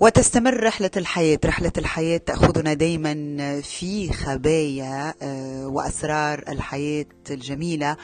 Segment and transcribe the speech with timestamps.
[0.00, 1.38] وتستمر رحلة الحياة.
[1.44, 3.14] رحلة الحياة تأخذنا دايما
[3.60, 7.96] في خبايا آه، وأسرار الحياة الجميلة.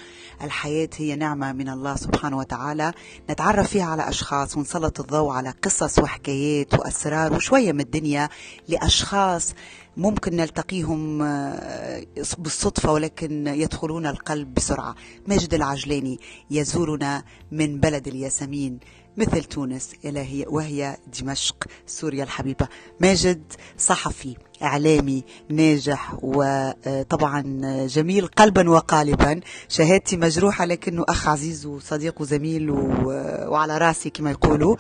[0.43, 2.93] الحياة هي نعمة من الله سبحانه وتعالى.
[3.31, 8.29] نتعرف فيها على أشخاص ونسلط الضوء على قصص وحكايات وأسرار وشوية من الدنيا
[8.69, 9.55] لأشخاص
[9.97, 12.07] ممكن نلتقيهم آه،
[12.39, 14.95] بالصدفة ولكن يدخلون القلب بسرعة.
[15.27, 16.19] ماجد العجلاني
[16.51, 18.79] يزورنا من بلد الياسمين.
[19.17, 22.69] مثل تونس إلى وهي دمشق سوريا الحبيبة.
[23.01, 23.43] ماجد
[23.79, 27.43] صحفي إعلامي ناجح وطبعا
[27.87, 29.41] جميل قلبا وقالبا.
[29.69, 34.77] شهادتي مجروحة لكنه أخ عزيز وصديق وزميل وعلى راسي كما يقولوا.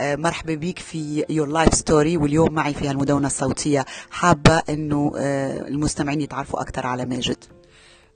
[0.00, 3.84] مرحبا بك في Your Life Story واليوم معي في المدونة الصوتية.
[4.10, 5.12] حابة أنه
[5.68, 7.44] المستمعين يتعرفوا أكثر على ماجد.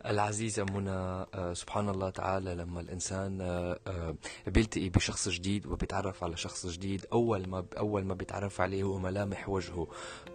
[0.06, 4.14] العزيزة منى آه، سبحان الله تعالى لما الإنسان آه، آه،
[4.46, 9.48] بيلتقي بشخص جديد وبيتعرف على شخص جديد أول ما أول ما بيتعرف عليه هو ملامح
[9.48, 9.86] وجهه.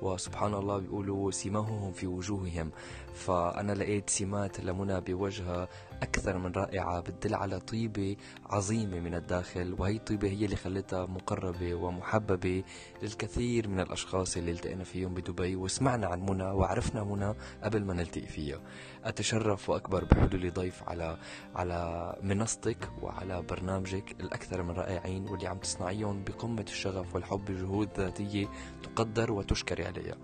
[0.02, 2.72] وسبحان الله بيقولوا سيماهم في وجوههم.
[3.18, 5.68] فأنا لقيت سمات لمنى بوجهها
[6.02, 8.16] أكثر من رائعة بتدل على طيبة
[8.46, 12.64] عظيمة من الداخل وهي الطيبة هي اللي خلتها مقربة ومحببة
[13.04, 18.28] للكثير من الأشخاص اللي التقينا فيهم بدبي وسمعنا عن منى وعرفنا منى قبل ما نلتقي
[18.28, 18.60] فيها.
[19.04, 21.18] أتشرف وأكبر بحضوري ضيف على
[21.56, 28.48] على منصتك وعلى برنامجك الأكثر من رائعين واللي عم تصنعيهم بقمة الشغف والحب بجهود ذاتية
[28.84, 30.16] تقدر وتشكر عليها.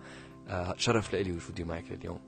[0.47, 2.19] أه شرف لإلي وجودي معك اليوم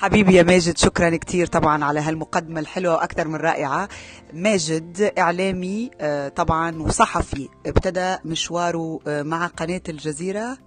[0.00, 3.88] حبيبي يا ماجد شكرا كثير طبعا على هالمقدمة الحلوة وأكثر من رائعة.
[4.32, 10.58] ماجد إعلامي آه، طبعا وصحفي ابتدى مشواره آه، مع قناة الجزيرة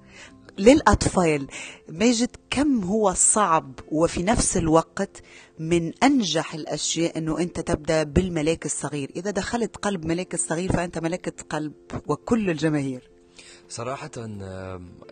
[0.57, 1.47] للأطفال.
[1.89, 5.21] ماجد كم هو صعب وفي نفس الوقت
[5.59, 11.43] من أنجح الأشياء أنه أنت تبدأ بالملاك الصغير؟ إذا دخلت قلب ملاك الصغير فأنت ملكة
[11.49, 11.73] قلب
[12.07, 13.09] وكل الجماهير.
[13.69, 14.11] صراحة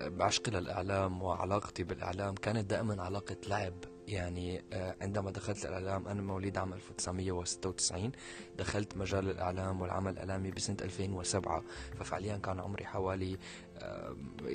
[0.02, 3.74] بعشقي للإعلام وعلاقتي بالإعلام كانت دائما علاقة لعب.
[4.12, 8.12] يعني آه، عندما دخلت الإعلام أنا مواليد عام 1996
[8.58, 11.64] دخلت مجال الإعلام والعمل الإعلامي بسنة 2007
[12.00, 13.38] ففعليا كان عمري حوالي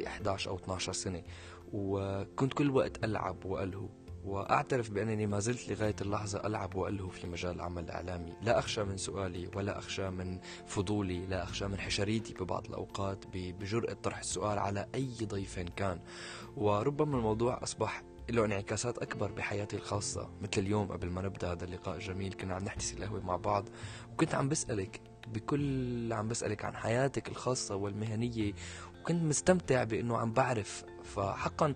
[0.06, 1.22] 11 أو 12 سنة.
[1.72, 3.89] وكنت كل وقت ألعب وألهو
[4.25, 8.33] وأعترف بأنني ما زلت لغاية اللحظة ألعب وألهو في مجال العمل الإعلامي.
[8.43, 13.93] لا أخشى من سؤالي ولا أخشى من فضولي لا أخشى من حشريتي ببعض الأوقات بجرأة
[13.93, 16.00] طرح السؤال على أي ضيف كان.
[16.56, 21.94] وربما الموضوع أصبح له انعكاسات أكبر بحياتي الخاصة مثل اليوم قبل ما نبدأ هذا اللقاء
[21.97, 23.69] الجميل كنا عم نحتسي القهوة مع بعض
[24.12, 25.00] وكنت عم بسألك
[25.34, 28.53] بكل عم بسألك عن حياتك الخاصة والمهنية
[29.00, 31.72] وكنت مستمتع بأنه عم بعرف فحقا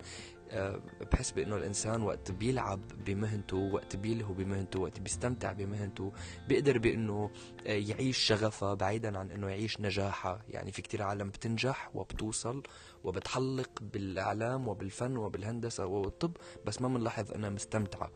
[1.11, 6.11] بحس بإنه الإنسان وقت بيلعب بمهنته وقت بيلهو بمهنته وقت بيستمتع بمهنته
[6.47, 7.29] بيقدر بإنه
[7.67, 12.63] آه، يعيش شغفها بعيدا عن إنه يعيش نجاحها يعني في كتير عالم بتنجح وبتوصل
[13.03, 18.11] وبتحلق بالإعلام وبالفن وبالهندسة والطب بس ما بنلاحظ إنها مستمتعة.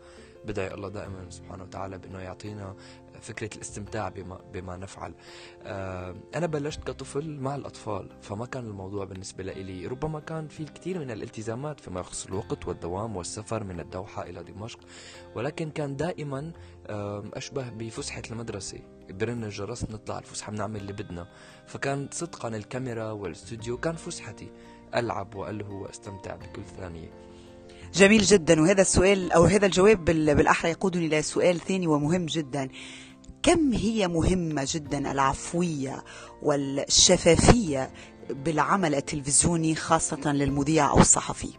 [0.47, 2.75] بدعي الله دائما سبحانه وتعالى بأنه يعطينا
[3.21, 5.13] فكرة الاستمتاع بما, بما نفعل.
[5.63, 10.99] آه، أنا بلشت كطفل مع الأطفال فما كان الموضوع بالنسبة لي ربما كان في الكثير
[10.99, 14.79] من الالتزامات فيما يخص الوقت والدوام والسفر من الدوحة إلى دمشق
[15.35, 16.51] ولكن كان دائما
[17.33, 18.79] أشبه بفسحة المدرسة.
[19.09, 21.27] برن الجرس نطلع الفسحة بنعمل اللي بدنا.
[21.67, 24.51] فكان صدقا الكاميرا والاستوديو كان فسحتي.
[24.95, 27.24] ألعب وألهو وأستمتع بكل ثانية.
[27.95, 28.61] جميل جدا.
[28.61, 32.69] وهذا السؤال أو هذا الجواب بالأحرى يقودني إلى سؤال ثاني ومهم جدا.
[33.43, 36.03] كم هي مهمة جدا العفوية
[36.41, 37.91] والشفافية
[38.29, 41.49] بالعمل التلفزيوني خاصة للمذيع أو الصحفي؟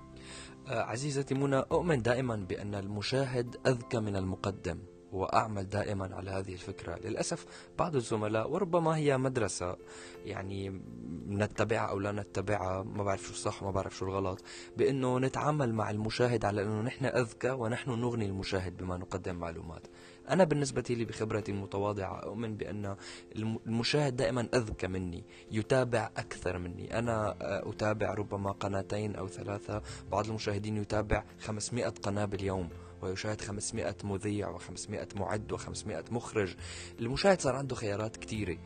[0.69, 4.79] آه، عزيزتي منى أؤمن دائما بأن المشاهد أذكى من المقدم.
[5.13, 6.99] وأعمل دائما على هذه الفكرة.
[7.05, 7.47] للأسف
[7.79, 9.77] بعض الزملاء وربما هي مدرسة
[10.25, 10.81] يعني
[11.29, 14.45] نتبعها أو لا نتبعها ما بعرف شو الصح وما بعرف شو الغلط
[14.77, 19.83] بأنه نتعامل مع المشاهد على أنه نحن أذكى ونحن نغني المشاهد بما نقدم معلومات.
[20.31, 22.97] أنا بالنسبة لي بخبرتي المتواضعة أؤمن بأن
[23.37, 26.99] المشاهد دائما أذكى مني يتابع أكثر مني.
[26.99, 32.69] أنا أتابع ربما قناتين أو ثلاثة بعض المشاهدين يتابع 500 قناة باليوم.
[33.03, 36.57] ويشاهد 500 مذيع و500 معد و500 مخرج.
[37.01, 38.59] المشاهد صار عنده خيارات كثيرة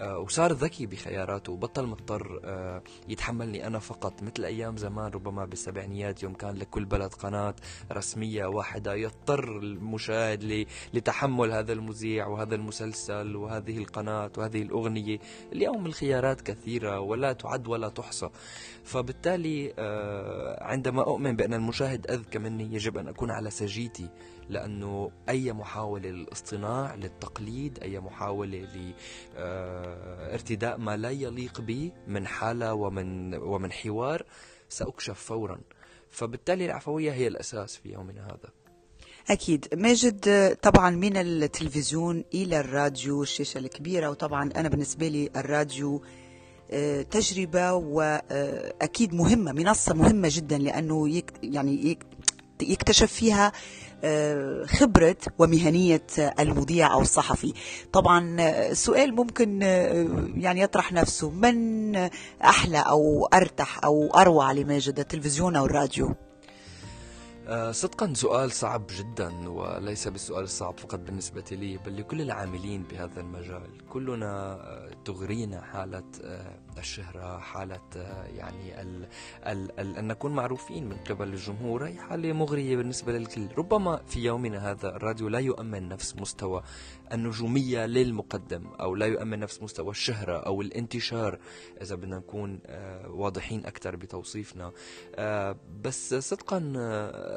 [0.00, 4.22] وصار ذكي بخياراته وبطل مضطر آه، يتحملني أنا فقط.
[4.22, 7.54] مثل أيام زمان ربما بالسبعينيات يوم كان لكل بلد قناة
[7.92, 15.18] رسمية واحدة يضطر المشاهد لتحمل هذا المذيع وهذا المسلسل وهذه القناة وهذه الأغنية.
[15.52, 18.28] اليوم الخيارات كثيرة ولا تعد ولا تحصى.
[18.84, 24.08] فبالتالي آه، عندما أؤمن بأن المشاهد أذكى مني يجب أن أكون على سجيتي.
[24.48, 28.66] لأنه أي محاولة للاصطناع للتقليد أي محاولة
[29.36, 34.22] لارتداء ما لا يليق بي من حالة ومن, ومن حوار
[34.68, 35.60] سأكشف فورا.
[36.10, 38.50] فبالتالي العفوية هي الأساس في يومنا هذا.
[39.30, 39.66] أكيد.
[39.74, 46.02] ماجد طبعا من التلفزيون إلى الراديو الشاشة الكبيرة وطبعا أنا بالنسبة لي الراديو
[46.70, 51.98] آه، تجربة وأكيد مهمة منصة مهمة جدا لأنه يعني
[52.62, 53.52] يكتشف فيها آه،
[54.66, 56.06] خبرة ومهنية
[56.38, 57.54] المذيع أو الصحفي.
[57.92, 58.36] طبعا
[58.70, 61.30] السؤال ممكن آه، يعني يطرح نفسه.
[61.30, 61.96] من
[62.44, 66.14] أحلى أو أرتح أو أروع لماجد التلفزيون أو الراديو؟
[67.48, 73.20] آه، صدقا سؤال صعب جدا وليس بالسؤال الصعب فقط بالنسبة لي بل لكل العاملين بهذا
[73.20, 73.86] المجال.
[73.92, 77.80] كلنا آه، تغرينا حالة آه، الشهرة حالة
[78.36, 79.08] يعني ال
[79.46, 83.48] ال ال أن نكون معروفين من قبل الجمهور هي حالة مغرية بالنسبة للكل.
[83.58, 86.62] ربما في يومنا هذا الراديو لا يؤمن نفس مستوى
[87.12, 91.38] النجومية للمقدم أو لا يؤمن نفس مستوى الشهرة أو الانتشار
[91.82, 92.60] إذا بدنا نكون
[93.06, 94.72] واضحين أكثر بتوصيفنا.
[95.84, 96.62] بس صدقا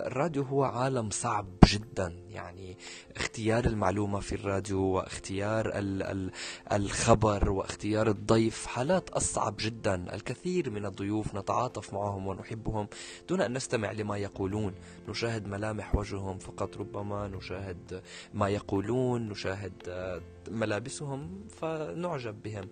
[0.07, 2.13] الراديو هو عالم صعب جدا.
[2.33, 2.77] يعني
[3.15, 6.31] اختيار المعلومة في الراديو واختيار ال ال
[6.71, 10.15] الخبر واختيار الضيف حالات أصعب جدا.
[10.15, 12.87] الكثير من الضيوف نتعاطف معهم ونحبهم
[13.29, 14.73] دون أن نستمع لما يقولون.
[15.09, 18.01] نشاهد ملامح وجههم فقط ربما نشاهد
[18.33, 19.73] ما يقولون نشاهد
[20.51, 22.67] ملابسهم فنعجب بهم.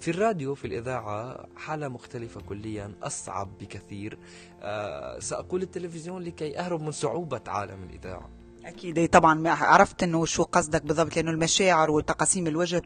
[0.00, 4.18] في الراديو في الإذاعة حالة مختلفة كليا أصعب بكثير.
[4.62, 8.39] أه سأقول التلفزيون لكي أهرب من صعوبة عالم الإذاعة.
[8.64, 9.08] أكيد.
[9.08, 12.82] طبعا عرفت إنه شو قصدك بالضبط لأنه المشاعر وتقاسيم الوجه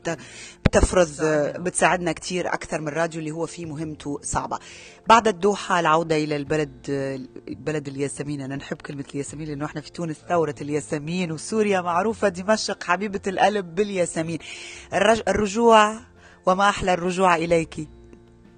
[0.65, 1.09] بتفرض
[1.63, 2.13] بتساعدنا.
[2.13, 4.59] كثير أكثر من الراديو اللي هو فيه مهمته صعبة.
[5.07, 6.71] بعد الدوحة العودة إلى البلد
[7.49, 8.41] بلد الياسمين.
[8.41, 13.75] أنا نحب كلمة الياسمين لأنه إحنا في تونس ثورة الياسمين وسوريا معروفة دمشق حبيبة القلب
[13.75, 14.39] بالياسمين.
[15.29, 16.01] الرجوع
[16.47, 17.89] وما أحلى الرجوع إليك؟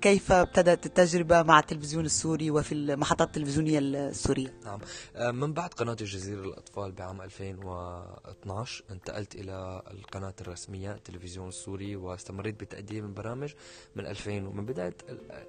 [0.01, 4.81] كيف ابتدت التجربة مع التلفزيون السوري وفي المحطات التلفزيونية السورية؟ نعم.
[5.17, 12.61] آه، من بعد قناة الجزيرة للأطفال بعام 2012 انتقلت إلى القناة الرسمية التلفزيون السوري واستمريت
[12.61, 13.53] بتقديم البرامج
[13.97, 14.97] من 2000 ومن بداية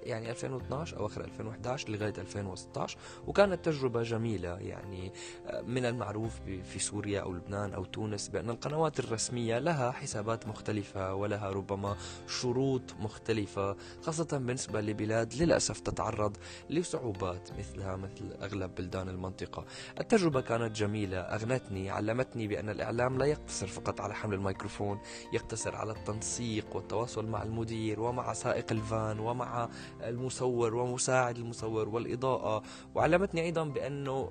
[0.02, 4.58] يعني 2012 أواخر 2011 لغاية 2016 وكانت تجربة جميلة.
[4.58, 5.12] يعني
[5.46, 6.32] آه، من المعروف
[6.72, 11.96] في سوريا أو لبنان أو تونس بأن القنوات الرسمية لها حسابات مختلفة ولها ربما
[12.26, 16.36] شروط مختلفة خاصة بالنسبة لبلاد للأسف تتعرض
[16.70, 19.64] لصعوبات مثلها مثل أغلب بلدان المنطقة.
[20.00, 21.18] التجربة كانت جميلة.
[21.18, 24.98] أغنتني علمتني بأن الإعلام لا يقتصر فقط على حمل الميكروفون
[25.32, 29.68] يقتصر على التنسيق والتواصل مع المدير ومع سائق الفان ومع
[30.02, 32.62] المصور ومساعد المصور والإضاءة.
[32.94, 34.30] وعلمتني أيضا بأنه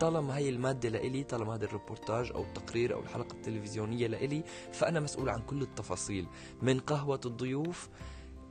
[0.00, 5.28] طالما هي المادة لإلي طالما هذا الريبورتاج أو التقرير أو الحلقة التلفزيونية لإلي فأنا مسؤول
[5.28, 6.26] عن كل التفاصيل.
[6.62, 7.88] من قهوة الضيوف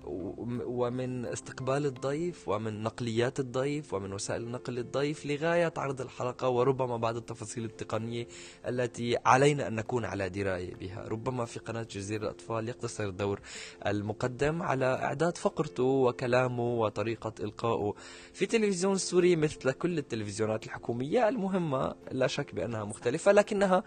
[0.05, 7.15] ومن استقبال الضيف ومن نقليات الضيف ومن وسائل نقل الضيف لغاية عرض الحلقة وربما بعض
[7.15, 8.27] التفاصيل التقنية
[8.67, 11.07] التي علينا أن نكون على دراية بها.
[11.07, 13.39] ربما في قناة جزيرة الأطفال يقتصر دور
[13.87, 17.93] المقدم على إعداد فقرته وكلامه وطريقة إلقائه
[18.33, 21.29] في تلفزيون سوري مثل كل التلفزيونات الحكومية.
[21.29, 23.83] المهمة لا شك بأنها مختلفة لكنها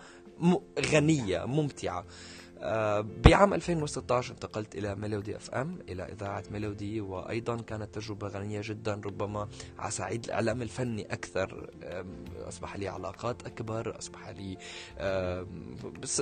[0.92, 2.04] غنية ممتعة.
[3.24, 9.00] بعام 2016 انتقلت إلى ميلودي أف أم إلى إذاعة ميلودي وأيضا كانت تجربة غنية جدا
[9.06, 9.48] ربما
[9.78, 11.70] على صعيد الإعلام الفني أكثر.
[12.48, 14.58] أصبح لي علاقات أكبر أصبح لي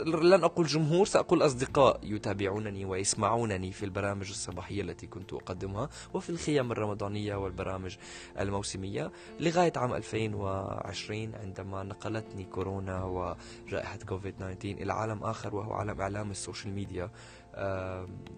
[0.07, 6.73] لن أقول جمهور سأقول أصدقاء يتابعونني ويسمعونني في البرامج الصباحية التي كنت أقدمها وفي الخيام
[6.73, 7.97] الرمضانية والبرامج
[8.41, 9.13] الموسمية.
[9.41, 16.24] لغاية عام 2020 عندما نقلتني كورونا وجائحة كوفيد 19 إلى عالم آخر وهو عالم إعلام
[16.25, 17.11] إعلام ال social media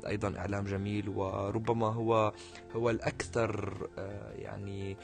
[0.07, 2.33] أيضا إعلام جميل وربما هو
[2.77, 4.97] هو الأكثر آه، يعني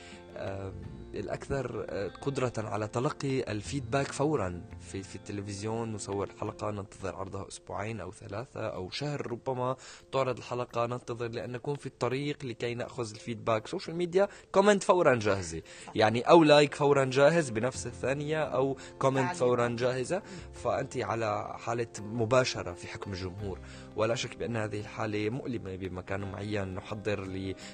[1.14, 7.48] الأكثر آه، قدرة على تلقي ال feedback فورا في, في التلفزيون نصور حلقة ننتظر عرضها
[7.48, 9.76] أسبوعين أو ثلاثة أو شهر ربما
[10.12, 13.66] تعرض الحلقة ننتظر لأن نكون في الطريق لكي نأخذ ال feedback.
[13.66, 15.62] social media comment فورا جاهزة.
[15.94, 20.22] يعني أو like فورا جاهز بنفس الثانية أو comment فورا جاهزة.
[20.52, 23.58] فأنت على حالة مباشرة في حكم الجمهور.
[23.96, 26.74] ولا شك بأن هذه الحالة مؤلمة بمكان معين.
[26.74, 27.28] نحضر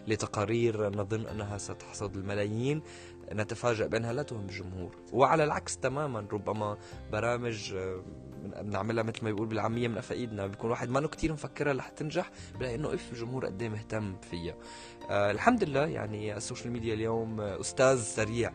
[0.06, 0.96] لتقارير.
[0.96, 2.47] نظن أنها ستحصد الملايين.
[3.32, 6.76] نتفاجأ بأنها لا تهم الجمهور وعلى العكس تماما ربما
[7.12, 8.02] برامج آه،
[8.62, 12.74] بنعملها مثل ما بيقول بالعامية من ايدنا بيكون واحد ما كتير مفكرها رح تنجح بلاقي
[12.74, 14.54] إنه أف الجمهور قد إيه مهتم فيها.
[15.10, 18.52] آه الحمد لله يعني ال social media اليوم أستاذ سريع.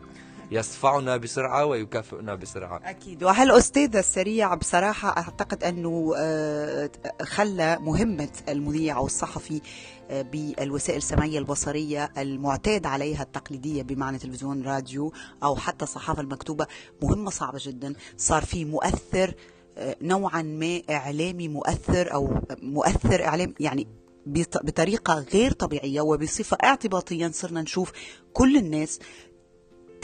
[0.50, 2.80] يصفعنا بسرعة ويكافئنا بسرعة.
[2.84, 3.22] أكيد.
[3.22, 6.90] وهالأستاذ السريع بصراحة أعتقد أنه آه،
[7.22, 9.60] خلى مهمة المذيع أو الصحفي آه،
[10.10, 16.66] بالوسائل السمعية البصرية المعتاد عليها التقليدية بمعنى تلفزيون راديو أو حتى الصحافة المكتوبة.
[17.02, 17.94] مهمة صعبة جدا.
[18.16, 19.34] صار في مؤثر
[19.78, 23.86] آه، نوعا ما إعلامي مؤثر أو مؤثر إعلام يعني
[24.26, 27.92] بط- بطريقة غير طبيعية وبصفة اعتباطيا صرنا نشوف
[28.32, 28.98] كل الناس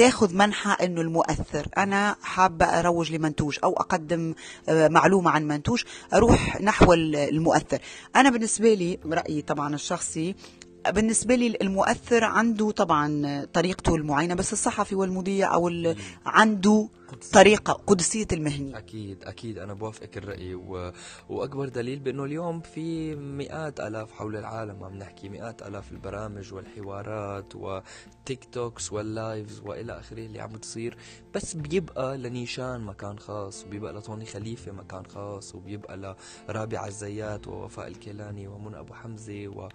[0.00, 1.66] تاخذ منحى إنه المؤثر.
[1.78, 4.34] أنا حابة أروج لمنتوج أو أقدم
[4.68, 5.82] آه، معلومة عن منتوج
[6.14, 7.78] أروح نحو ال- المؤثر.
[8.16, 10.34] أنا بالنسبة لي رأيي طبعا الشخصي
[10.88, 15.70] بالنسبة لي المؤثر عنده طبعا طريقته المعينة بس الصحفي والمذيع أو
[16.26, 19.58] عنده طريقة قدسية المهنه أكيد أكيد.
[19.58, 20.54] أنا بوافقك الرأي.
[20.54, 20.92] و...
[21.28, 27.52] وأكبر دليل بأنه اليوم في مئات ألاف حول العالم عم نحكي مئات ألاف البرامج والحوارات
[27.56, 30.96] وتيك توكس وال lives وإلى آخره اللي عم تصير.
[31.34, 36.16] بس بيبقى لنيشان مكان خاص وبيبقى لطوني خليفة مكان خاص وبيبقى
[36.48, 39.68] لرابعة الزيات ووفاء الكيلاني ومنى أبو حمزة و...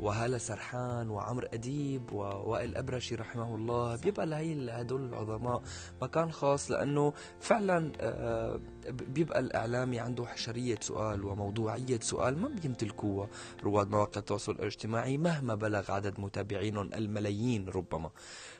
[0.00, 3.96] وهالة سرحان وعمر أديب ووائل أبرشي رحمه الله.
[3.96, 5.62] بيبقى لهي هدول العظماء
[6.02, 6.70] مكان خاص.
[6.78, 13.28] لأنه فعلا آه، بيبقى الإعلامي عنده حشرية سؤال وموضوعية سؤال ما بيمتلكوها
[13.64, 18.10] رواد مواقع التواصل الاجتماعي مهما بلغ عدد متابعينهم الملايين ربما.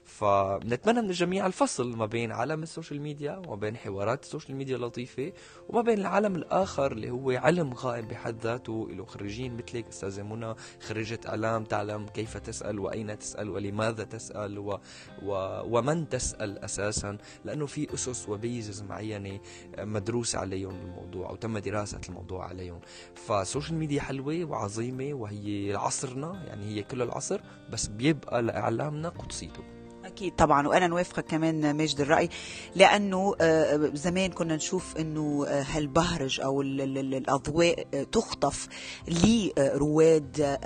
[0.09, 4.57] فنتمنى من الجميع الفصل ما بين عالم ال social media وما بين حوارات ال social
[4.57, 5.33] media اللطيفة
[5.69, 10.55] وما بين العالم الآخر اللي هو علم قائم بحد ذاته له خريجين مثلك أستاذة منى
[10.81, 14.79] خريجة إعلام تعلم كيف تسأل وأين تسأل ولماذا تسأل و...
[15.23, 15.33] و...
[15.79, 19.41] ومن تسأل أساسا لأنه في أسس و bases معينة
[19.79, 22.81] مدروس عليهم الموضوع أو تم دراسة الموضوع عليهم.
[23.15, 27.41] فال social media حلوة وعظيمة وهي عصرنا يعني هي كل العصر
[27.73, 29.78] بس بيبقى لإعلامنا قدسيته.
[30.19, 32.29] أكيد طبعا وأنا نوافقك كمان ماجد الرأي
[32.75, 38.69] لأنه آه، زمان كنا نشوف إنه آه، هالبهرج أو ال- ال- ال- الأضواء آه، تخطف
[39.09, 40.59] لرواد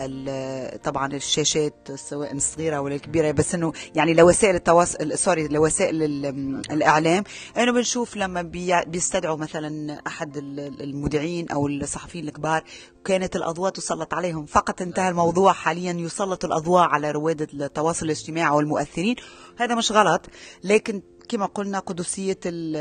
[0.84, 7.24] طبعا الشاشات سواء الصغيرة ولا الكبيرة بس إنه يعني لوسائل التواصل سوري لوسائل ال- الإعلام.
[7.56, 12.64] إنه بنشوف لما بي- بيستدعوا مثلا أحد ال- المذيعين أو الصحفيين الكبار
[13.04, 14.46] كانت الأضواء تسلط عليهم.
[14.46, 15.52] فقط انتهى الموضوع.
[15.52, 19.16] حاليا يسلط الأضواء على رواد التواصل الاجتماعي أو المؤثرين
[19.56, 20.26] هذا مش غلط
[20.64, 22.76] لكن كما قلنا قدسية ال-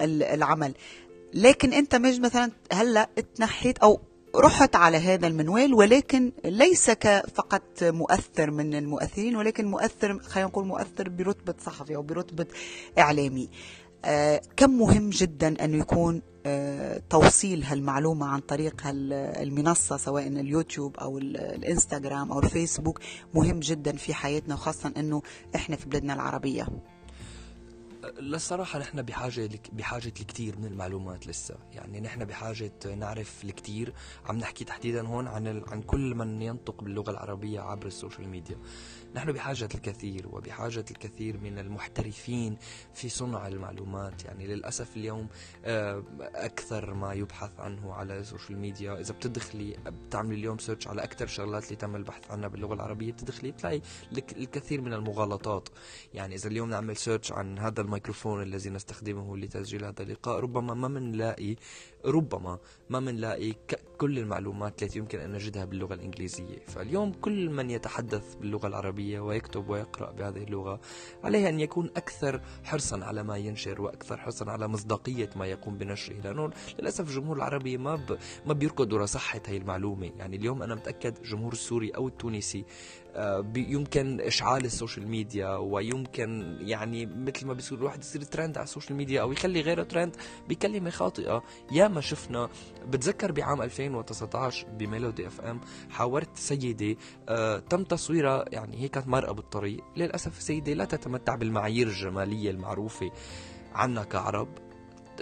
[0.00, 0.74] ال- العمل.
[1.34, 4.00] لكن انت مش مثلا هلأ اتنحيت أو
[4.36, 6.90] رحت على هذا المنوال ولكن ليس
[7.34, 12.46] فقط مؤثر من المؤثرين ولكن مؤثر خلينا نقول مؤثر برتبة صحفي أو برتبة
[12.98, 13.48] إعلامي.
[14.04, 16.22] آه، كم مهم جدا انه يكون
[17.10, 23.00] توصيل هالمعلومة عن طريق المنصة سواء اليوتيوب أو ال- الإنستغرام أو الفيسبوك
[23.34, 25.22] مهم جدا في حياتنا وخاصة أنه
[25.54, 26.68] إحنا في بلادنا العربية.
[28.18, 31.54] للصراحة نحن بحاجة بحاجة لكثير من المعلومات لسه.
[31.72, 33.92] يعني نحن بحاجة نعرف الكثير
[34.26, 35.64] عم نحكي تحديدا هون عن ال...
[35.68, 38.56] عن كل من ينطق باللغة العربية عبر ال social media.
[39.14, 42.56] نحن بحاجة الكثير وبحاجة الكثير من المحترفين
[42.94, 44.24] في صنع المعلومات.
[44.24, 45.28] يعني للأسف اليوم
[45.64, 51.02] آه، أكثر ما يبحث عنه على ال social media إذا بتدخلي بتعملي اليوم search على
[51.04, 53.80] أكثر شغلات اللي تم البحث عنها باللغة العربية بتدخلي بتلاقي
[54.12, 55.68] الك- الكثير من المغالطات.
[56.14, 60.88] يعني إذا اليوم نعمل search عن هذا الميكروفون الذي نستخدمه لتسجيل هذا اللقاء ربما ما
[60.88, 61.56] منلاقي
[62.06, 62.58] ربما
[62.90, 66.58] ما منلاقي ك- كل المعلومات التي يمكن أن نجدها باللغة الإنجليزية.
[66.66, 70.80] فاليوم كل من يتحدث باللغة العربية ويكتب ويقرأ بهذه اللغة
[71.24, 76.14] عليه أن يكون أكثر حرصا على ما ينشر وأكثر حرصا على مصداقية ما يقوم بنشره.
[76.24, 78.18] لأنه للأسف الجمهور العربي ما ب...
[78.46, 80.10] ما بيركض وراء صحة هي المعلومة.
[80.18, 82.64] يعني اليوم أنا متأكد الجمهور السوري أو التونسي
[83.56, 88.69] يمكن إشعال ال social media ويمكن يعني مثل ما بيصير الواحد يصير ترند على ال
[88.69, 90.16] social media أو يخلي غيره ترند
[90.48, 91.42] بكلمة خاطئة.
[91.72, 92.48] يا ما شفنا
[92.88, 96.96] بتذكر بعام 2019 بميلودي إف إم حاورت سيدة
[97.28, 99.84] آه تم تصويرها يعني هي كانت مرأة بالطريق.
[99.96, 103.10] للأسف السيدة لا تتمتع بالمعايير الجمالية المعروفة
[103.74, 104.48] عنا كعرب.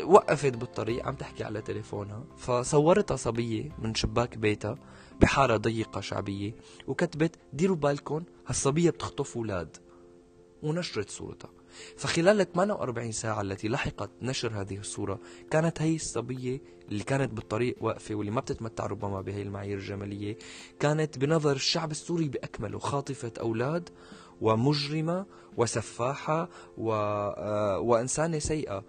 [0.05, 2.25] وقفت بالطريق عم تحكي على تليفونها.
[2.37, 4.79] فصورتها صبية من شباك بيتها.
[5.23, 6.55] بحارة ضيقة شعبية
[6.87, 9.77] وكتبت ديروا بالكم هالصبية بتخطف أولاد
[10.63, 11.51] ونشرت صورتها.
[11.97, 15.19] فخلال ال 48 ساعة التي لحقت نشر هذه الصورة
[15.51, 20.37] كانت هي الصبية اللي كانت بالطريق واقفة واللي ما بتتمتع ربما بهي المعايير الجمالية
[20.81, 23.89] كانت بنظر الشعب السوري بأكمله خاطفة أولاد
[24.41, 25.27] ومجرمة
[25.57, 26.49] وسفاحة
[26.79, 26.93] و...
[26.93, 28.85] آه، وإنسانة سيئة.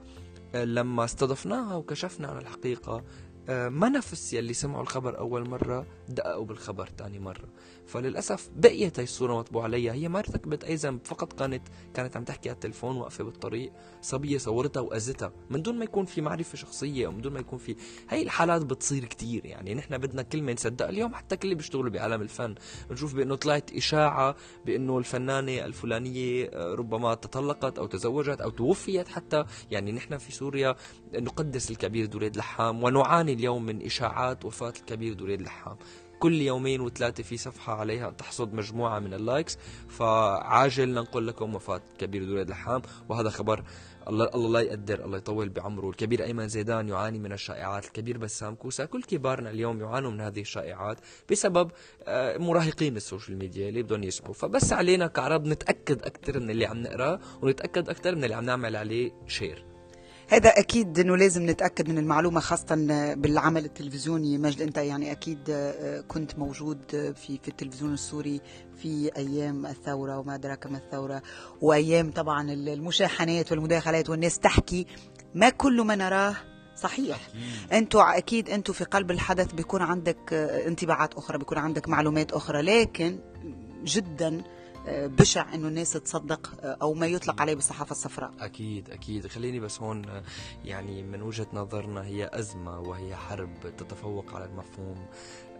[0.55, 3.03] لما استضفناها وكشفنا عن الحقيقة
[3.49, 7.47] ما نفس يلي سمعوا الخبر أول مرة دققوا بالخبر تاني مرة.
[7.87, 9.93] فللأسف بقيت هي الصورة مطبوع عليها.
[9.93, 13.71] هي ما ارتكبت أي ذنب فقط كانت كانت عم تحكي على التلفون واقفة بالطريق
[14.01, 15.33] صبية صورتها وأذتها.
[15.49, 17.75] من دون ما يكون في معرفة شخصية أو من دون ما يكون في
[18.09, 19.73] هي الحالات بتصير كتير يعني.
[19.73, 20.87] نحن بدنا كلمة نصدق.
[20.87, 22.55] اليوم حتى كل اللي بيشتغلوا بعالم الفن
[22.89, 24.35] بنشوف بأنه طلعت إشاعة
[24.65, 29.45] بأنه الفنانة الفلانية آه، ربما تطلقت أو تزوجت أو توفيت حتى.
[29.71, 30.75] يعني نحن في سوريا
[31.13, 35.77] نقدس الكبير دريد لحام ونعاني اليوم من إشاعات وفاة الكبير دريد لحام.
[36.23, 39.57] كل يومين وثلاثة في صفحة عليها تحصد مجموعة من ال likes
[39.89, 42.81] فعاجل ننقل لكم وفاة كبير دريد لحام.
[43.09, 43.63] وهذا خبر
[44.07, 45.89] الله الله لا يقدر الله يطول بعمره.
[45.89, 47.85] الكبير أيمن زيدان يعاني من الشائعات.
[47.85, 50.97] الكبير بسام كوسا كل كبارنا اليوم يعانوا من هذه الشائعات
[51.31, 51.71] بسبب
[52.03, 54.33] آه، مراهقين ال social media اللي بدهم يسمعوا.
[54.33, 58.75] فبس علينا كعرب نتأكد أكثر من اللي عم نقراه ونتأكد أكثر من اللي عم نعمل
[58.75, 59.72] عليه share.
[60.33, 62.75] هذا أكيد إنه لازم نتأكد من المعلومة خاصة
[63.15, 64.37] بالعمل التلفزيوني.
[64.37, 68.41] مجد أنت يعني أكيد آه، كنت موجود في في التلفزيون السوري
[68.77, 71.21] في أيام الثورة وما أدراك ما الثورة
[71.61, 74.87] وأيام طبعا المشاحنات والمداخلات والناس تحكي.
[75.35, 76.35] ما كل ما نراه
[76.75, 77.17] صحيح.
[77.73, 82.61] أنتوا أكيد أنتوا في قلب الحدث بيكون عندك آه، انطباعات أخرى بيكون عندك معلومات أخرى.
[82.61, 83.19] لكن
[83.83, 84.43] جدا
[84.87, 88.31] بشع إنه الناس تصدق أو ما يطلق عليه بالصحافة الصفراء.
[88.39, 89.27] أكيد أكيد.
[89.27, 90.01] خليني بس هون
[90.65, 94.95] يعني من وجهة نظرنا هي أزمة وهي حرب تتفوق على المفهوم.
[94.97, 95.52] آه،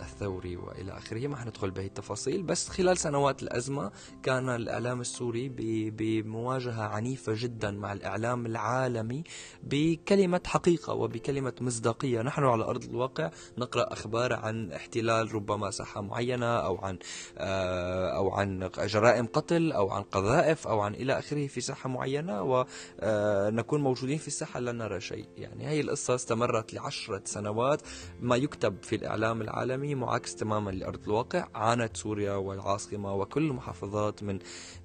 [0.00, 1.26] الثوري وإلى آخره.
[1.26, 5.48] ما حندخل بهي التفاصيل بس خلال سنوات الأزمة كان الإعلام السوري
[5.90, 9.24] بمواجهة عنيفة جدا مع الإعلام العالمي
[9.62, 12.22] بكلمة حقيقة وبكلمة مصداقية.
[12.22, 16.98] نحن على أرض الواقع نقرأ أخبار عن احتلال ربما ساحة معينة أو عن
[17.38, 22.42] آه، أو عن جرائم قتل أو عن قذائف أو عن إلى آخره في ساحة معينة
[22.42, 25.28] ونكون آه، موجودين في الساحة لا نرى شيء.
[25.36, 27.82] يعني هي القصة استمرت لعشرة سنوات.
[28.20, 34.22] ما يكتب في الإعلام الإعلام العالمي معاكس تماما لأرض الواقع عانت سوريا والعاصمة وكل المحافظات
[34.22, 34.38] من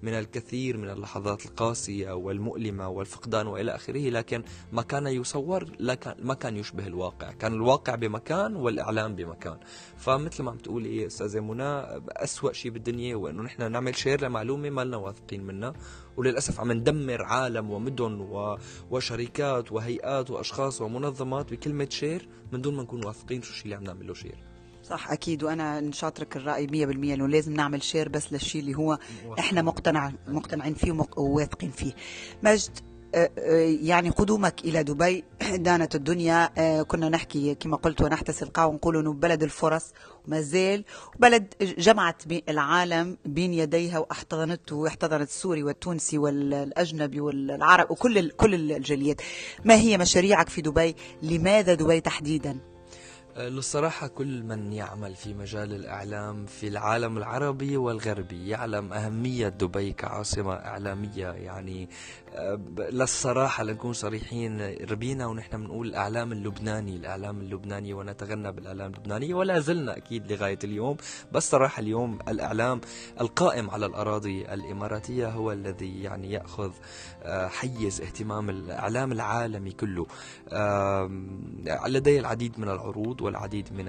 [0.04, 5.66] من الكثير من اللحظات القاسية والمؤلمة والفقدان وإلى آخره لكن ما كان يصور
[6.20, 7.32] ما كان يشبه الواقع.
[7.32, 9.58] كان الواقع بمكان والإعلام بمكان.
[9.98, 14.70] فمثل ما عم تقولي أستاذة منى أسوأ شيء بالدنيا هو إنه نحن نعمل share لمعلومة
[14.70, 15.74] ما لنا واثقين منها.
[16.18, 18.58] وللأسف عم ندمر عالم ومدن و...
[18.92, 23.84] وشركات وهيئات وأشخاص ومنظمات بكلمة share من دون ما نكون واثقين شو الشيء اللي عم
[23.84, 24.38] نعمله share
[24.84, 25.44] صح أكيد.
[25.44, 29.00] وأنا نشاطرك الرأي 100% إنه لازم نعمل share بس للشيء اللي هو
[29.40, 31.94] إحنا مقتنع مقتنعين فيه وواثقين فيه.
[32.44, 32.80] مجد
[33.82, 35.24] يعني قدومك إلى دبي.
[35.56, 36.50] دانت الدنيا.
[36.58, 39.94] آه، كنا نحكي كما قلت ونحتسي القاع ونقول إنه بلد الفرص
[40.28, 40.86] وما زال
[41.20, 49.22] بلد جمعت العالم بين يديها واحتضنته واحتضنت السوري والتونسي والأجنبي والعرب وكل كل الجاليات.
[49.66, 52.73] ما هي مشاريعك في دبي؟ لماذا دبي تحديدا؟
[53.38, 60.54] للصراحة كل من يعمل في مجال الإعلام في العالم العربي والغربي يعلم أهمية دبي كعاصمة
[60.54, 61.28] إعلامية.
[61.28, 61.90] يعني
[62.78, 69.98] للصراحة لنكون صريحين ربينا ونحن بنقول الإعلام اللبناني الإعلام اللبناني ونتغنى بالإعلام اللبناني ولا زلنا
[69.98, 70.98] أكيد لغاية اليوم.
[71.32, 72.82] بس صراحة اليوم الإعلام
[73.22, 76.72] القائم على الأراضي الإماراتية هو الذي يعني يأخذ
[77.24, 80.08] آه، حيز اهتمام الإعلام العالمي كله.
[81.88, 83.88] لدي العديد من العروض والعديد من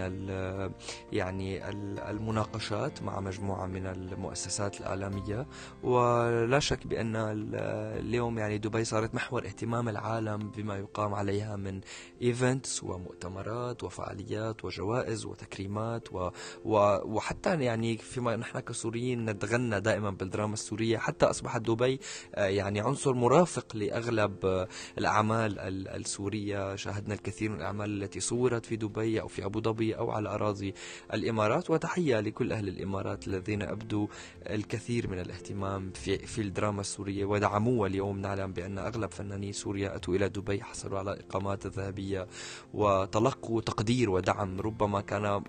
[1.13, 1.71] يعني
[2.11, 5.47] المناقشات مع مجموعة من المؤسسات الإعلامية.
[5.83, 11.81] ولا شك بأن اليوم اليوم يعني دبي صارت محور اهتمام العالم بما يقام عليها من
[12.23, 16.31] إيفنتس ومؤتمرات وفعاليات وجوائز وتكريمات و
[16.65, 20.99] و وحتى يعني فيما نحن كسوريين نتغنى دائما بالدراما السورية.
[20.99, 22.01] حتى أصبحت دبي
[22.35, 24.69] آه، يعني عنصر مرافق لأغلب آه،
[24.99, 26.77] الأعمال السورية.
[26.77, 30.75] شاهدنا الكثير من الأعمال التي صورت في دبي أو في أبو ظبي أو على أراضي
[31.15, 31.71] الإمارات.
[31.71, 34.07] وتحية لكل أهل الإمارات الذين أبدوا
[34.51, 37.25] الكثير من الاهتمام في, في الدراما السورية.
[37.25, 42.27] ودعموها اليوم نعلم بأن أغلب فناني سوريا أتوا إلى دبي حصلوا على إقامات ذهبية
[42.75, 44.61] وتلقوا تقدير ودعم.
[44.61, 45.43] ربما كان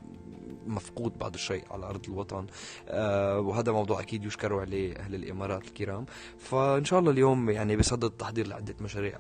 [0.67, 2.45] مفقود بعض الشيء على أرض الوطن.
[2.89, 6.05] آه وهذا موضوع أكيد يشكروا عليه أهل الإمارات الكرام.
[6.39, 9.19] فإن شاء الله اليوم يعني بصدد التحضير لعدة مشاريع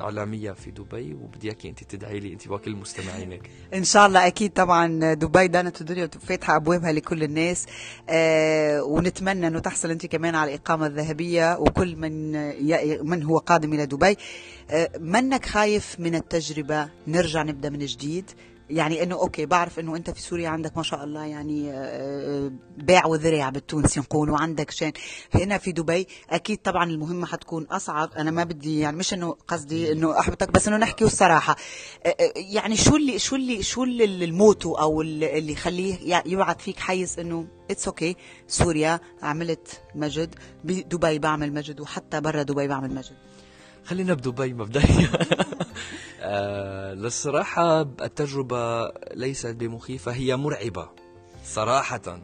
[0.00, 3.50] إعلامية في دبي وبدي أياكي انت تدعي لي انت وكل مستمعينك.
[3.74, 7.66] إن شاء الله أكيد طبعا دبي دانت الدنيا فاتحه أبوابها لكل الناس.
[8.08, 12.32] آه ونتمنى أنه تحصل انت كمان على الإقامة الذهبية وكل من
[13.08, 14.16] من هو قادم إلى دبي.
[14.70, 18.30] آه منك خايف من التجربة؟ نرجع نبدأ من جديد.
[18.70, 23.06] يعني إنه أوكي بعرف إنه أنت في سوريا عندك ما شاء الله يعني آه، باع
[23.06, 24.92] وذرع بالتونسي نقول وعندك شان
[25.34, 28.10] هنا في دبي أكيد طبعا المهمة حتكون أصعب.
[28.16, 31.56] أنا ما بدي يعني مش إنه قصدي إنه أحبطك بس إنه نحكي الصراحة.
[32.06, 36.58] آه، آه، يعني شو اللي شو اللي شو اللي ال motto أو اللي يخليه يبعث
[36.58, 38.16] فيك حيز إنه it's okay okay.
[38.48, 40.34] سوريا عملت مجد.
[40.64, 43.16] بدبي بعمل مجد وحتى برا دبي بعمل مجد.
[43.84, 45.10] خلينا بدبي مبدئيا.
[46.28, 50.88] آه للصراحة التجربة ليست بمخيفة هي مرعبة
[51.44, 52.20] صراحة.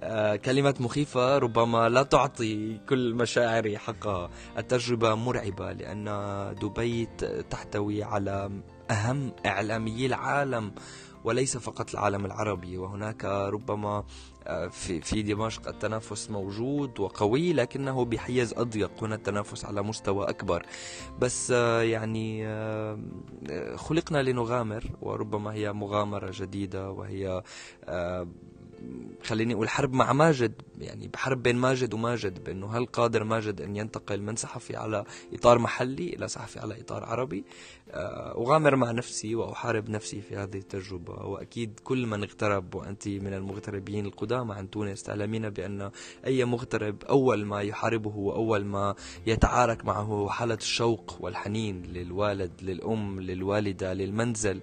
[0.00, 4.30] آه كلمة مخيفة ربما لا تعطي كل مشاعري حقها.
[4.58, 6.04] التجربة مرعبة لأن
[6.62, 7.08] دبي
[7.50, 8.50] تحتوي على
[8.90, 10.72] أهم إعلاميي العالم.
[11.24, 14.04] وليس فقط العالم العربي وهناك ربما
[14.46, 19.04] آه، في في دمشق التنافس موجود وقوي لكنه بحيز أضيق.
[19.04, 20.66] هنا التنافس على مستوى أكبر.
[21.18, 22.98] بس آه، يعني آه،
[23.76, 27.42] خلقنا لنغامر وربما هي مغامرة جديدة وهي
[29.24, 33.76] خليني أقول حرب مع ماجد يعني بحرب بين ماجد وماجد بأنه هل قادر ماجد أن
[33.76, 37.44] ينتقل من صحفي على إطار محلي إلى صحفي على إطار عربي؟
[37.90, 43.34] آه، أغامر مع نفسي وأحارب نفسي في هذه التجربة وأكيد كل من اغترب وأنت من
[43.34, 45.90] المغتربين القدامى عن تونس تعلمين بأن
[46.26, 48.94] أي مغترب أول ما يحاربه وأول ما
[49.26, 54.60] يتعارك معه حالة الشوق والحنين للوالد للأم للوالدة للمنزل.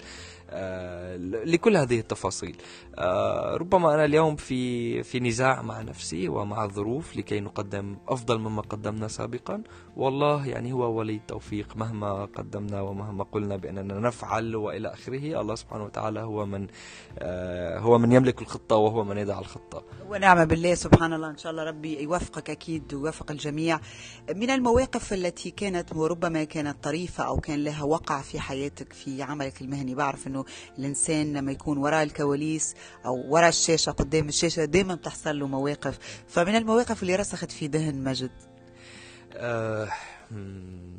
[1.45, 2.57] لكل هذه التفاصيل.
[2.97, 8.61] آه، ربما أنا اليوم في في نزاع مع نفسي ومع الظروف لكي نقدم أفضل مما
[8.61, 9.63] قدمنا سابقا.
[9.97, 15.41] والله يعني هو ولي التوفيق مهما قدمنا ومهما قلنا بأننا نفعل وإلى آخره.
[15.41, 16.67] الله سبحانه وتعالى هو من
[17.19, 19.83] آه، هو من يملك الخطة وهو من يدع الخطة.
[20.09, 21.29] ونعم بالله سبحان الله.
[21.29, 23.79] إن شاء الله ربي يوفقك أكيد ويوفق الجميع.
[24.35, 29.61] من المواقف التي كانت وربما كانت طريفة أو كان لها وقع في حياتك في عملك
[29.61, 30.45] المهني؟ بعرف أنه
[30.79, 35.99] الإنسان لما يكون وراء الكواليس أو وراء الشاشة قدام الشاشة دائما بتحصل له مواقف.
[36.27, 38.56] فمن المواقف اللي رسخت في ذهن مجد.
[39.35, 39.89] أه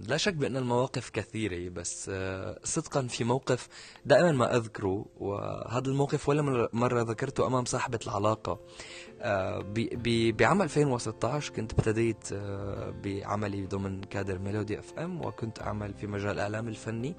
[0.08, 3.68] لا شك بأن المواقف كثيرة بس آه، صدقا في موقف
[4.06, 8.60] دائما ما أذكره وهذا الموقف ولا مرة ذكرته أمام صاحبة العلاقة.
[9.20, 9.64] آه،
[10.38, 16.30] بعام 2016 كنت ابتديت آه، بعملي ضمن كادر ميلودي إف إم وكنت أعمل في مجال
[16.30, 17.14] الإعلام الفني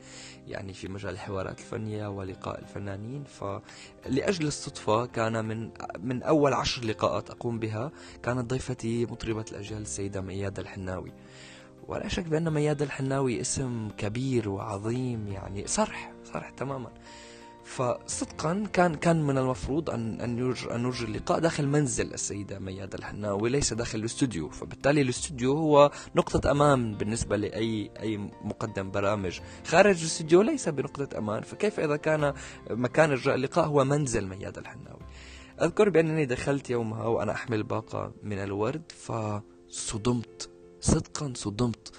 [0.47, 3.23] يعني في مجال الحوارات الفنية ولقاء الفنانين.
[3.23, 7.91] فلأجل الصدفة كان من من أول عشر لقاءات أقوم بها
[8.23, 11.11] كانت ضيفتي مطربة الأجيال السيدة ميادة الحناوي.
[11.89, 16.91] ولا شك بأن مياد الحناوي اسم كبير وعظيم يعني صرح صرح تماما.
[17.63, 22.93] فصدقا كان كان من المفروض أن أن يجر أن نجري اللقاء داخل منزل السيدة مياد
[22.93, 24.49] الحناوي ليس داخل الاستوديو.
[24.49, 29.39] فبالتالي الاستوديو هو نقطة أمان بالنسبة لأي أي مقدم برامج.
[29.65, 31.41] خارج الاستوديو ليس بنقطة أمان.
[31.41, 32.33] فكيف إذا كان
[32.69, 35.01] مكان إجراء اللقاء هو منزل ميادة الحناوي؟
[35.61, 40.48] أذكر بأنني دخلت يومها وأنا أحمل باقة من الورد فصدمت.
[40.81, 41.91] صدقا صدمت.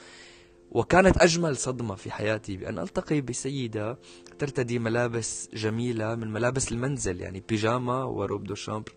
[0.71, 3.99] وكانت أجمل صدمة في حياتي بأن ألتقي بسيدة
[4.39, 8.93] ترتدي ملابس جميلة من ملابس المنزل يعني بيجاما و robe de chambre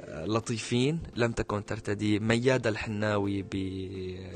[0.00, 1.00] آه، لطيفين.
[1.16, 3.42] لم تكن ترتدي ميادة الحناوي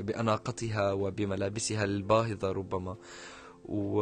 [0.01, 2.97] بأناقتها وبملابسها الباهظة ربما.
[3.65, 4.01] و...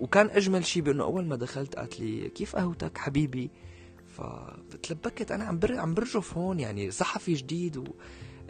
[0.00, 3.50] وكان أجمل شيء بأنه أول ما دخلت قالت لي كيف قهوتك حبيبي؟
[4.06, 5.78] فتلبكت أنا عم بر...
[5.78, 7.84] عم برجف هون يعني صحفي جديد و...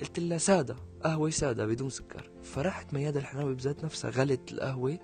[0.00, 2.30] قلت لها سادة قهوة سادة بدون سكر.
[2.42, 4.98] فرحت ميادة الحناوي بذات نفسها غلت القهوة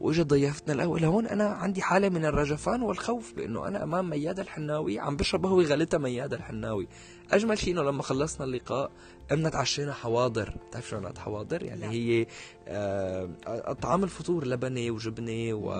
[0.00, 0.98] وإجت ضيفتنا القهوة.
[0.98, 5.64] لهون أنا عندي حالة من الرجفان والخوف بأنه أنا أمام ميادة الحناوي عم بشرب قهوة
[5.64, 6.88] غلتها ميادة الحناوي.
[7.30, 8.90] أجمل شيء إنه لما خلصنا اللقاء
[9.30, 10.54] قمنا تعشينا حواضر.
[10.68, 11.90] بتعرف شو معنات حواضر؟ يعني لا.
[11.90, 12.26] هي
[12.68, 15.72] آه طعام الفطور لبنة وجبنة و...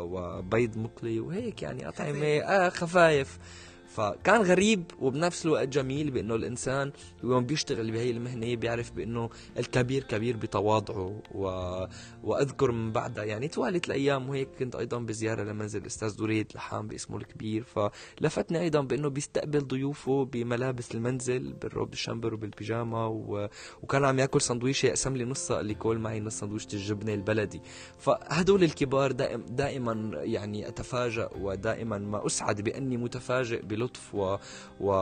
[0.00, 3.38] وبيض مقلي وهيك يعني أطعمة آه خفايف.
[3.96, 6.92] فكان غريب وبنفس الوقت جميل بأنه الإنسان
[7.24, 11.46] يوم بيشتغل بهي المهنة بيعرف بأنه الكبير كبير بتواضعه و...
[12.24, 13.24] وأذكر من بعدها.
[13.24, 17.64] يعني توالت الأيام وهيك كنت أيضا بزيارة لمنزل الاستاذ دريد لحام باسمه الكبير.
[17.64, 23.48] فلفتني أيضا بأنه بيستقبل ضيوفه بملابس المنزل بال robe de chambre وبالبيجاما و...
[23.82, 27.60] وكان عم يأكل سندويشة يقسم لي نصها اللي كول معي نص سندويشة الجبنة البلدي.
[27.98, 34.36] فهدول الكبار دائم دائما يعني أتفاجأ ودائما ما أسعد بأني متفاجئ بلطف و...
[34.80, 34.92] و...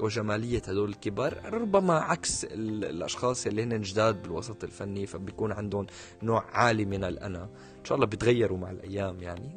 [0.00, 1.40] وجمالية هدول الكبار.
[1.52, 5.86] ربما عكس الأشخاص اللي هن جداد بالوسط الفني فبيكون عندهم
[6.22, 7.48] نوع عالي من الأنا.
[7.78, 9.50] إن شاء الله بيتغيروا مع الأيام يعني.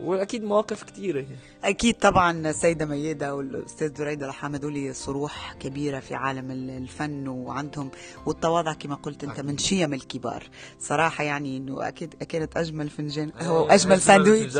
[0.00, 1.26] وأكيد مواقف كثيره
[1.64, 7.90] أكيد طبعا السيده ميده والأستاذ دريد رح هدول صروح كبيرة في عالم الفن وعندهم
[8.26, 10.44] والتواضع كما قلت أنت من شيم الكبار.
[10.78, 14.56] صراحة يعني إنه أكيد أكلت أجمل فنجان قهوه واجمل ساندويتش.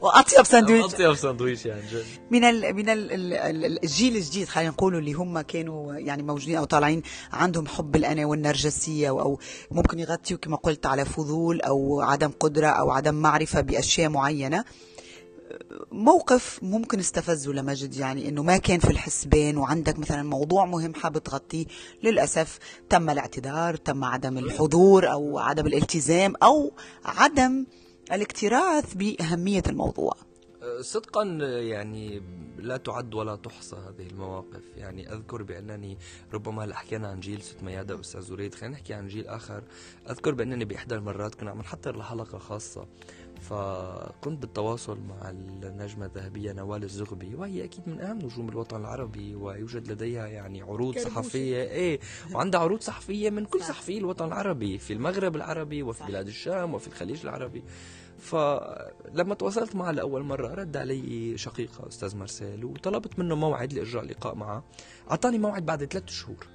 [0.00, 0.94] وأطيب ساندويتش.
[0.94, 1.82] أطيب ساندويتش يعني.
[2.30, 6.64] من ال من ال ال الجيل الجديد خلينا نقول اللي هم كانوا يعني موجودين أو
[6.64, 9.38] طالعين عندهم حب الأنا والنرجسية أو
[9.70, 14.64] ممكن يغطيوا كما قلت على فضول أو عدم قدرة أو عدم معرفة بأشياء معينة.
[15.92, 21.18] موقف ممكن استفزه لمجد يعني إنه ما كان في الحسبان وعندك مثلا موضوع مهم حابب
[21.18, 21.66] تغطيه.
[22.02, 22.58] للأسف
[22.88, 26.72] تم الاعتذار تم عدم الحضور أو عدم الالتزام أو
[27.04, 27.66] عدم
[28.12, 30.29] الاكتراث بأهمية الموضوع.
[30.80, 31.24] صدقا
[31.60, 32.22] يعني
[32.58, 34.62] لا تعد ولا تحصى هذه المواقف.
[34.76, 35.98] يعني أذكر بأنني
[36.32, 39.62] ربما هلا حكينا عن جيل ست ميادة وأستاذ زريد خلينا نحكي عن جيل آخر.
[40.10, 42.86] أذكر بأنني بإحدى المرات كنا عم نحضر لحلقه خاصة
[43.40, 49.92] فكنت بالتواصل مع النجمة الذهبية نوال الزغبي وهي أكيد من أهم نجوم الوطن العربي ويوجد
[49.92, 51.62] لديها يعني عروض صحفية.
[51.62, 52.00] إيه
[52.34, 56.88] وعندها عروض صحفية من كل صحفي الوطن العربي في المغرب العربي وفي بلاد الشام وفي
[56.88, 57.62] الخليج العربي.
[58.20, 64.34] فلما تواصلت معه لأول مرة رد علي شقيقة أستاذ مارسيل وطلبت منه موعد لإجراء لقاء
[64.34, 64.64] معه.
[65.10, 66.46] أعطاني موعد بعد ثلاث شهور.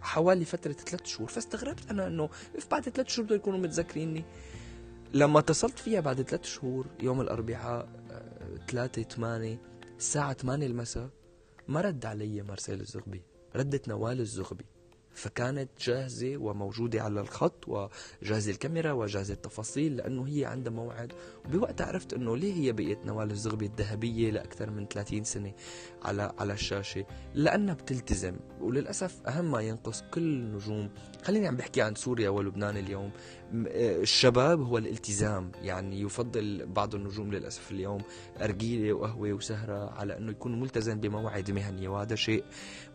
[0.00, 1.28] حوالي فترة ثلاث شهور.
[1.28, 2.28] فاستغربت أنا أنه
[2.70, 4.24] بعد ثلاث شهور بده يكونوا متذكريني؟
[5.14, 7.88] لما اتصلت فيها بعد ثلاث شهور يوم الأربعاء
[8.68, 9.58] 3 8
[9.98, 11.08] الساعة 8 المساء
[11.68, 13.22] ما رد علي مارسيل الزغبي.
[13.56, 14.64] ردت نوال الزغبي.
[15.16, 21.12] فكانت جاهزة وموجودة على الخط وجاهزة الكاميرا وجاهزة التفاصيل لأنه هي عندها موعد.
[21.44, 25.52] وبوقتها عرفت أنه ليه هي بقيت نوال الزغبي الذهبية لأكثر من 30 سنة
[26.02, 28.36] على على الشاشة؟ لأنها بتلتزم.
[28.60, 30.90] وللأسف أهم ما ينقص كل النجوم.
[31.22, 33.10] خليني عم بحكي عن سوريا ولبنان اليوم.
[33.52, 35.52] الشباب هو الالتزام.
[35.62, 38.00] يعني يفضل بعض النجوم للأسف اليوم
[38.42, 42.44] أرجيلة وقهوة وسهرة على أنه يكون ملتزم بموعد مهني وهذا شيء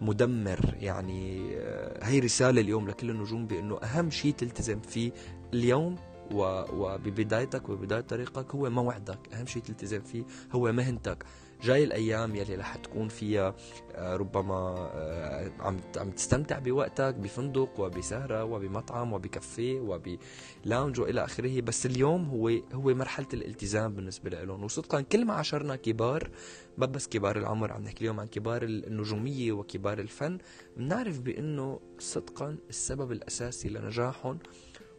[0.02, 0.76] مدمر.
[0.80, 5.12] يعني آه، هي رسالة اليوم لكل النجوم بأنه أهم شيء تلتزم فيه
[5.54, 5.96] اليوم
[6.32, 9.34] وببدايتك وبداية طريقك هو موعدك.
[9.34, 11.26] أهم شيء تلتزم فيه هو مهنتك.
[11.62, 13.56] جاي الأيام يلي رح تكون فيها
[13.96, 21.62] آه، ربما آه، عم عم تستمتع بوقتك بفندق وبسهرة وبمطعم وبكافيه وبلاونج وإلى آخره.
[21.62, 26.30] بس اليوم هو هو مرحلة الالتزام بالنسبة لهم وصدقا كل ما عاشرنا كبار
[26.78, 30.38] ما بس كبار العمر عم نحكي اليوم عن كبار النجومية وكبار الفن
[30.78, 34.40] بنعرف بأنه صدقا السبب الأساسي لنجاحهم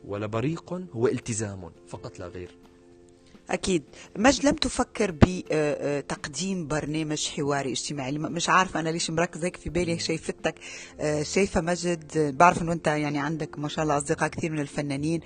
[0.05, 2.51] ولبريقهم هو التزامهم فقط لا غير
[3.51, 3.83] أكيد.
[4.17, 9.57] مج لم تفكر بتقديم آه، آه، برنامج حواري اجتماعي؟ مش عارفة أنا ليش مركزة هيك
[9.57, 10.55] في بالي؟ شايفتك
[11.01, 15.21] آه، شايفة مجد بعرف أنه أنت يعني عندك ما شاء الله أصدقاء كثير من الفنانين.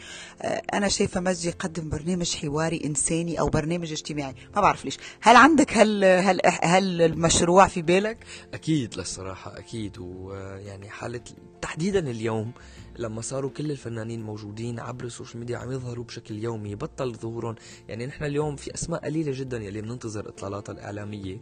[0.74, 4.34] أنا شايفة مجد يقدم برنامج حواري إنساني أو برنامج اجتماعي.
[4.56, 4.98] ما بعرف ليش.
[5.20, 8.18] هل عندك هل هل هل المشروع في بالك؟
[8.54, 9.98] أكيد للصراحة أكيد.
[9.98, 11.20] ويعني حالة
[11.62, 12.52] تحديدا اليوم
[12.98, 17.54] لما صاروا كل الفنانين موجودين عبر ال social media عم يظهروا بشكل يومي بطل ظهورهم.
[17.88, 21.38] يعني نحن اليوم في أسماء قليلة جدا يلي بننتظر إطلالاتها الإعلامية.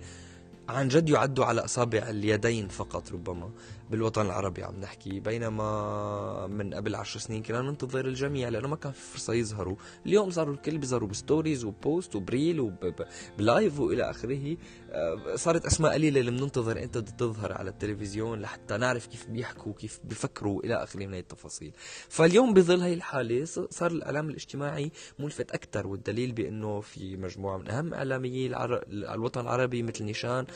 [0.68, 3.50] عن جد يعدوا على أصابع اليدين فقط ربما.
[3.90, 5.20] بالوطن العربي عم نحكي.
[5.20, 9.76] بينما من قبل عشر سنين كنا ننتظر الجميع لأنه ما كان في فرصة يظهروا.
[10.06, 14.56] اليوم صاروا الكل بيظهروا بستوريز وبوست وبريل وبلايف وإلى آخره.
[14.90, 20.00] آه، صارت أسماء قليلة اللي بننتظر أنت تظهر على التلفزيون لحتى نعرف كيف بيحكوا كيف
[20.04, 21.72] بيفكروا إلى آخره من التفاصيل.
[22.08, 27.94] فاليوم بظل هي الحالة صار الإعلام الاجتماعي ملفت أكثر والدليل بأنه في مجموعة من أهم
[27.94, 28.46] إعلاميي
[29.14, 30.46] الوطن العربي مثل نيشان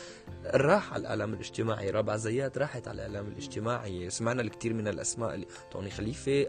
[0.45, 1.91] راح على الإعلام الاجتماعي.
[1.91, 6.47] رابعه زيات راحت على الإعلام الاجتماعي سمعنا الكثير من الأسماء توني خليفة.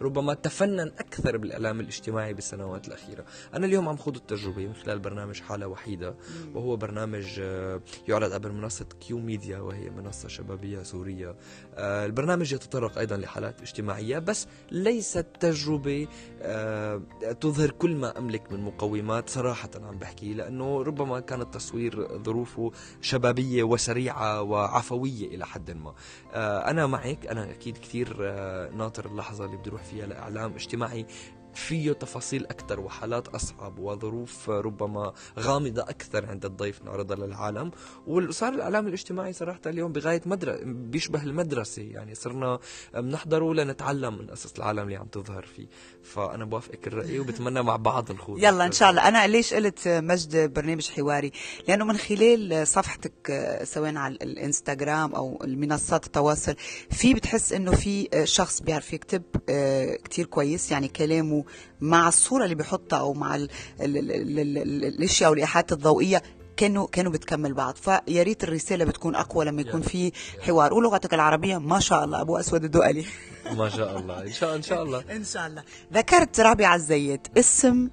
[0.00, 3.24] ربما تفنن أكثر بالإعلام الاجتماعي بالسنوات الأخيرة.
[3.54, 6.14] أنا اليوم عم خوض التجربة من خلال برنامج حالة وحيدة
[6.54, 11.36] وهو برنامج آه، يعرض عبر منصة كيو ميديا وهي منصة شبابية سورية.
[11.74, 16.08] آه، البرنامج يتطرق أيضا لحالات اجتماعية بس ليست تجربة
[16.42, 17.02] آه،
[17.40, 19.30] تظهر كل ما أملك من مقومات.
[19.30, 25.94] صراحة عم بحكي لأنه ربما كان التصوير ظروفه شبابية وسريعة وعفوية إلى حد ما.
[26.70, 27.26] أنا معك.
[27.26, 31.06] أنا أكيد كثير آه، ناطر اللحظة اللي بدي أروح فيها لإعلام اجتماعي.
[31.56, 37.70] فيه تفاصيل أكثر وحالات أصعب وظروف ربما غامضة أكثر عند الضيف نعرضها للعالم.
[38.06, 41.82] وصار الإعلام الاجتماعي صراحة اليوم بغاية مدرسة بيشبه المدرسة.
[41.82, 42.58] يعني صرنا
[42.94, 45.66] بنحضره لنتعلم من قصص العالم اللي عم تظهر فيه.
[46.02, 48.38] فأنا بوافقك الرأي وبتمنى مع بعض الخوض.
[48.38, 49.08] يلا إن شاء الله.
[49.08, 51.32] أنا ليش قلت مجد برنامج حواري؟
[51.68, 56.54] لأنه من خلال صفحتك سواء على الإنستغرام أو المنصات التواصل
[56.90, 60.70] في بتحس إنه في شخص بيعرف يكتب آه، كتير كويس.
[60.72, 61.44] يعني كلامه
[61.80, 63.48] مع الصورة اللي بيحطها أو مع ال
[63.80, 66.22] ال ال ال ال ال الأشياء والإيحاءات الضوئية
[66.56, 67.74] كانوا كانوا بتكمل بعض.
[67.76, 70.74] فيا ريت الرسالة بتكون أقوى لما يكون في حوار.
[70.74, 71.58] ولغتك العربية.
[71.58, 72.20] ما شاء الله.
[72.20, 73.04] أبو أسود الدؤلي.
[73.58, 74.22] ما شاء الله.
[74.22, 75.04] إن شاء إن شاء الله.
[75.10, 75.62] إن شاء الله.
[75.92, 77.26] ذكرت رابعه الزيت.
[77.38, 77.88] اسم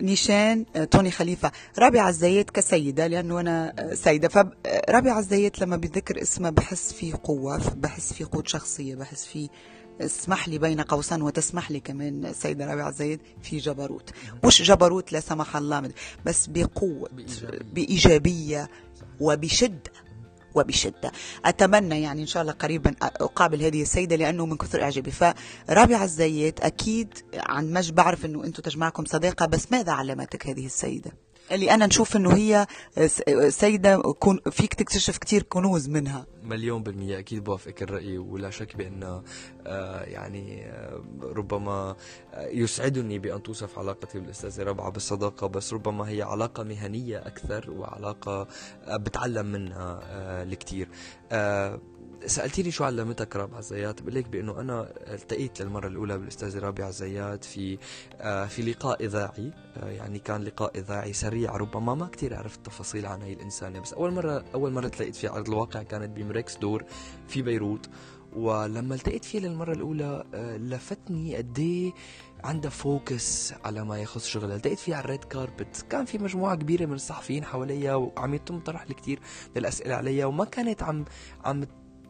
[0.00, 1.52] نيشان آه، توني خليفة.
[1.78, 4.28] رابعة الزيت كسيدة لأنه أنا آه، سيدة.
[4.28, 9.48] فرابعة الزيت لما بذكر اسمها بحس فيه قوة بحس فيه قوة شخصية بحس فيه
[10.00, 14.10] اسمح لي بين قوسين وتسمح لي كمان سيدة رابعة الزيت في جبروت
[14.44, 15.90] مش جبروت لا سمح الله
[16.26, 17.08] بس بقوة
[17.74, 18.70] بإيجابية.
[19.20, 19.92] وبشدة
[20.54, 21.12] وبشدة
[21.44, 26.60] أتمنى يعني إن شاء الله قريبا أقابل هذه السيدة لأنه من كثر إعجابي فرابعة الزيت
[26.60, 31.12] أكيد عن مج بعرف أنه أنتم تجمعكم صداقة بس ماذا علمتك هذه السيدة؟
[31.52, 32.66] اللي أنا نشوف أنه هي
[33.06, 36.26] س- سيدة كون- فيك تكتشف كتير كنوز منها.
[36.42, 39.22] مليون بالمية أكيد بوافقك الرأي ولا شك بأن
[39.66, 41.96] آه، يعني آه، ربما
[42.34, 48.48] آه، يسعدني بأن توصف علاقتي بالأستاذة ربعة بالصداقة بس ربما هي علاقة مهنية أكثر وعلاقة
[48.86, 50.00] آه، بتعلم منها
[51.32, 51.80] آه،
[52.26, 57.44] سألتيني شو علمتك رابعة زيات بقول لك بأنه أنا التقيت للمرة الأولى بالأستاذة رابعة زيات
[57.44, 57.78] في
[58.20, 63.06] آه، في لقاء إذاعي آه، يعني كان لقاء إذاعي سريع ربما ما كتير عرفت تفاصيل
[63.06, 66.84] عن هي الإنسانة بس أول مرة أول مرة تلاقيت في عرض الواقع كانت بمريكس دور
[67.28, 67.88] في بيروت
[68.36, 71.92] ولما التقيت فيه للمرة الأولى آه، لفتني قد إيه
[72.44, 74.56] عندها focus على ما يخص شغلها.
[74.56, 78.60] التقيت فيه على ال red carpet كان في مجموعة كبيرة من الصحفيين حواليها وعم يتم
[78.60, 81.04] طرح الكثير من الأسئلة عليها وما كانت عم
[81.44, 81.64] عم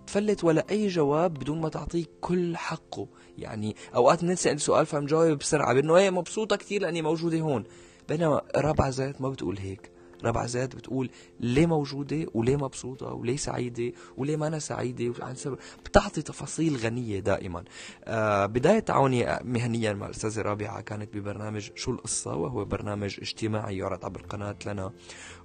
[0.07, 3.09] تفلت ولا أي جواب بدون ما تعطيه كل حقه.
[3.39, 7.65] يعني أوقات ننسأل سؤال فمجاوب بسرعة بأنه هي مبسوطة كثير لأني موجودة هون.
[8.09, 9.91] بينما رابعة الزيات ما بتقول هيك.
[10.25, 15.59] رابعة زيت بتقول ليه موجودة وليه مبسوطة وليه سعيدة وليه ما أنا سعيدة وعن سبب.
[15.85, 17.65] بتعطي تفاصيل غنية دائما.
[18.05, 24.05] آه بداية تعاوني مهنيا مع الأستاذة رابعة كانت ببرنامج شو القصة؟ وهو برنامج اجتماعي يعرض
[24.05, 24.93] عبر قناة لنا.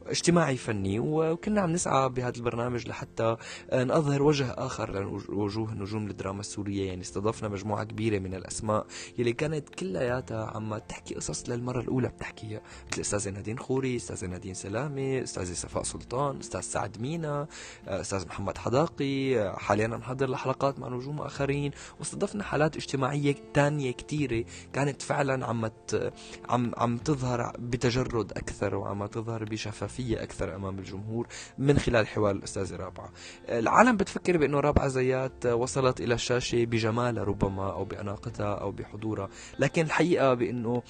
[0.07, 3.37] اجتماعي فني وكنا عم نسعى بهذا البرنامج لحتى
[3.73, 4.91] نظهر وجه آخر
[5.29, 6.87] لوجوه نجوم الدراما السورية.
[6.87, 8.85] يعني استضفنا مجموعة كبيرة من الأسماء
[9.17, 14.53] يلي كانت كلياتها عم تحكي قصص للمرة الأولى بتحكيها مثل الأستاذة نادين خوري أستاذة نادين
[14.53, 17.47] سلامة أستاذة صفاء سلطان أستاذ سعد مينا
[17.87, 21.71] أستاذ محمد حداقي حاليا عم نحضر لحلقات مع نجوم آخرين.
[21.99, 25.71] واستضفنا حالات اجتماعية تانية كتيرة كانت فعلا عم
[26.49, 29.88] عم عم تظهر بتجرد أكثر وعم تظهر بشفافية.
[29.99, 33.11] أكثر أمام الجمهور من خلال حوار الأستاذة رابعة
[33.49, 39.81] العالم بتفكر بأنه رابعة زيات وصلت إلى الشاشة بجمالها ربما أو بأناقتها أو بحضورها لكن
[39.81, 40.83] الحقيقة بأنه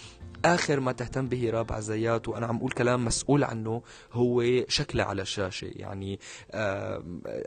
[0.45, 3.81] آخر ما تهتم به رابعة زيات وأنا عم أقول كلام مسؤول عنه
[4.13, 5.65] هو شكلها على الشاشة.
[5.75, 6.19] يعني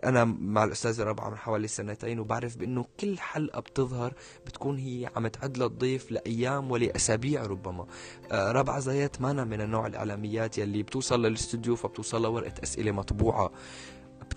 [0.04, 4.14] أنا مع الأستاذة رابعة من حوالي سنتين وبعرف بأنه كل حلقة بتظهر
[4.46, 7.86] بتكون هي عم تعد للضيف لأيام ولأسابيع ربما.
[8.32, 13.50] آه، رابعة زيات مانا من النوع الإعلاميات يلي بتوصل للاستوديو فبتوصل لورقة أسئلة مطبوعة.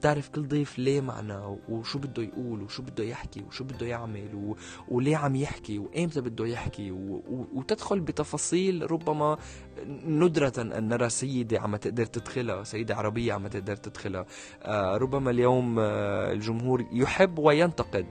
[0.05, 4.55] بتعرف كل ضيف ليه معنا وشو بده يقول وشو بده يحكي وشو بده يعمل و...
[4.87, 7.15] وليه عم يحكي وإمتى بده يحكي و...
[7.15, 7.45] و...
[7.53, 9.37] وتدخل بتفاصيل ربما
[10.05, 14.25] ندرة أن نرى سيدة عم تقدر تدخلها سيدة عربية عم تقدر تدخلها.
[14.63, 18.05] آه ربما اليوم آه الجمهور يحب وينتقد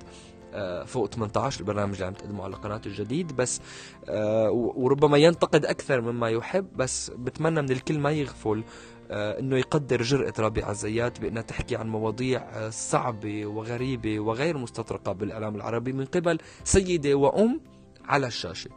[0.57, 3.61] آه، فوق 18 البرنامج اللي عم تقدمه على قناة الجديد بس
[4.09, 8.65] آه، وربما ينتقد أكثر مما يحب بس بتمنى من الكل ما يغفل.
[9.11, 15.57] إنه يقدر جرأة رابعة زيات بأنها تحكي عن مواضيع آه، صعبة وغريبة وغير مستطرقة بالإعلام
[15.57, 17.61] العربي من قبل سيدة وأم
[18.05, 18.71] على الشاشة.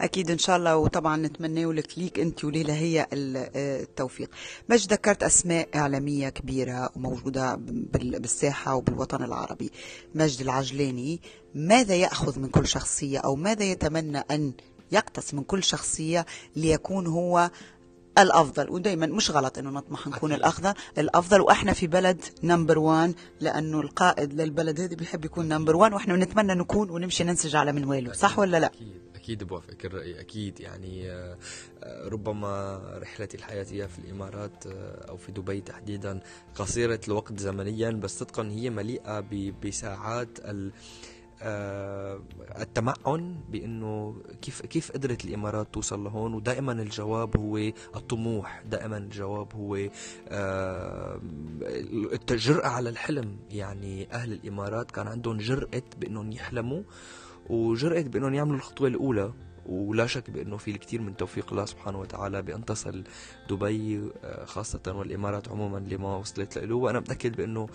[0.00, 4.30] أكيد إن شاء الله وطبعا نتمنى لك ليك أنت وليلى هي آه، التوفيق.
[4.70, 9.70] مش ذكرت أسماء إعلامية كبيرة وموجودة بال- بالساحة وبالوطن العربي.
[10.14, 11.20] مجد العجلاني
[11.54, 14.52] ماذا يأخذ من كل شخصية أو ماذا يتمنى أن
[14.92, 17.50] يقتص من كل شخصية ليكون هو
[18.18, 18.70] الأفضل.
[18.70, 20.32] ودائما مش غلط إنه نطمح نكون.
[20.32, 21.40] الافضل الأفضل.
[21.40, 26.54] وإحنا في بلد نمبر وان لأنه القائد للبلد هذه بيحب يكون نمبر وان وإحنا بنتمنى
[26.54, 29.04] نكون ونمشي ننسج على منواله صح ولا لا؟ أكيد.
[29.14, 30.60] أكيد بوافق الرأي أكيد.
[30.60, 31.36] يعني آه،
[31.82, 36.20] آه، ربما رحلتي الحياتية في الإمارات آه، أو في دبي تحديدا
[36.54, 40.72] قصيرة الوقت زمنيا بس صدقا هي مليئة ب- بساعات ال
[42.60, 47.56] التمعن بأنه كيف كيف قدرت الإمارات توصل لهون؟ ودائما الجواب هو
[47.96, 48.62] الطموح.
[48.70, 49.78] دائما الجواب هو
[50.28, 51.20] آه،
[52.30, 53.36] الجرأة على الحلم.
[53.50, 56.82] يعني أهل الإمارات كان عندهم جرأة بأنهم يحلموا
[57.50, 59.32] وجرأة بأنهم يعملوا الخطوة الأولى.
[59.66, 63.04] ولا شك بأنه في الكثير من توفيق الله سبحانه وتعالى بأن تصل
[63.50, 66.74] دبي آه، خاصة والإمارات عموما لما وصلت له.
[66.76, 67.68] وأنا متأكد بأنه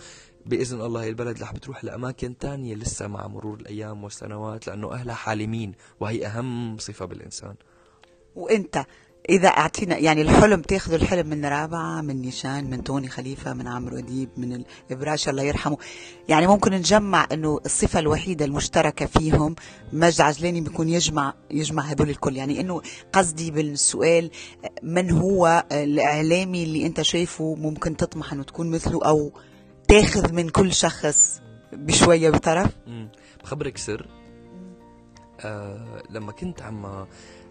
[0.49, 5.15] بإذن الله هي البلد رح بتروح لأماكن تانية لسه مع مرور الأيام والسنوات لأنه أهلها
[5.15, 7.55] حالمين وهي أهم صفة بالإنسان.
[8.35, 8.85] وإنت
[9.29, 13.97] إذا أعطينا يعني الحلم تاخذوا الحلم من رابعة من نيشان من توني خليفة من عمرو
[13.97, 15.77] أديب من الابراش الله يرحمه.
[16.29, 19.55] يعني ممكن نجمع إنه الصفة الوحيدة المشتركة فيهم
[19.93, 22.37] مجد عجلاني بيكون يجمع يجمع هدول الكل.
[22.37, 22.81] يعني إنه
[23.13, 24.31] قصدي بالسؤال
[24.83, 29.31] من هو الإعلامي اللي إنت شايفه ممكن تطمح إنه تكون مثله أو
[29.89, 31.41] تاخذ من كل شخص
[31.73, 32.71] بشوية بطرف
[33.43, 34.07] بخبرك سر.
[35.39, 37.05] آه لما كنت عم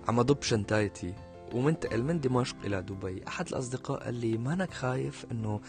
[0.08, 1.14] عم ضب شنطايتي
[1.54, 5.60] ومنتقل من دمشق إلى دبي أحد الأصدقاء قال لي مانك خايف إنه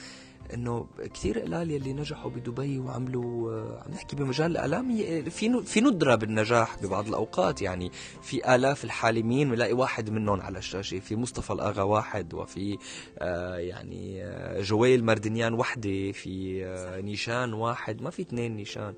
[0.54, 4.98] إنه كثير قلال يلي نجحوا بدبي وعملوا آه، عم نحكي بمجال الإعلام
[5.30, 7.62] في في ندرة بالنجاح ببعض الأوقات.
[7.62, 7.92] يعني
[8.22, 12.78] في آلاف الحالمين بنلاقي واحد منهم على الشاشة في مصطفى الأغا واحد وفي
[13.20, 16.64] آه يعني آه جويل مردنيان وحدة في
[17.04, 18.94] نيشان واحد ما في اثنين نيشان.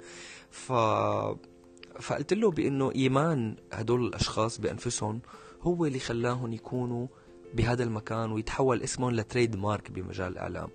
[0.52, 0.74] ف
[2.00, 5.22] فقلت له بإنه إيمان هدول الأشخاص بأنفسهم
[5.62, 7.08] هو اللي خلاهم يكونوا
[7.54, 10.70] بهذا المكان ويتحول اسمهم لتريد مارك بمجال الإعلام.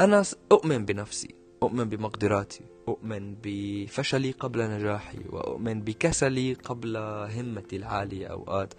[0.00, 0.22] أنا
[0.52, 6.96] أؤمن بنفسي أؤمن بمقدراتي أؤمن بفشلي قبل نجاحي وأؤمن بكسلي قبل
[7.36, 8.74] همتي العالية أوقات.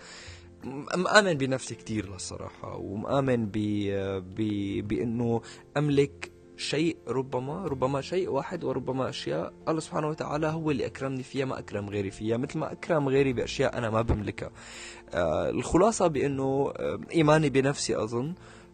[0.96, 3.52] مآمن بنفسي كتير للصراحة ومآمن ب...
[4.36, 4.42] ب...
[4.88, 5.42] بأنه
[5.78, 11.46] أملك شيء ربما ربما شيء واحد وربما أشياء الله سبحانه وتعالى هو اللي أكرمني فيها
[11.46, 12.38] ما أكرم غيري فيها.
[12.38, 14.52] مثل ما أكرم غيري بأشياء أنا ما بملكها.
[15.14, 18.34] آه الخلاصة بأنه آه إيماني بنفسي أظن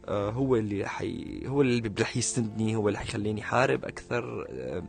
[0.09, 4.83] هو اللي حي هو اللي رح يسندني هو اللي حيخليني حارب أكثر آه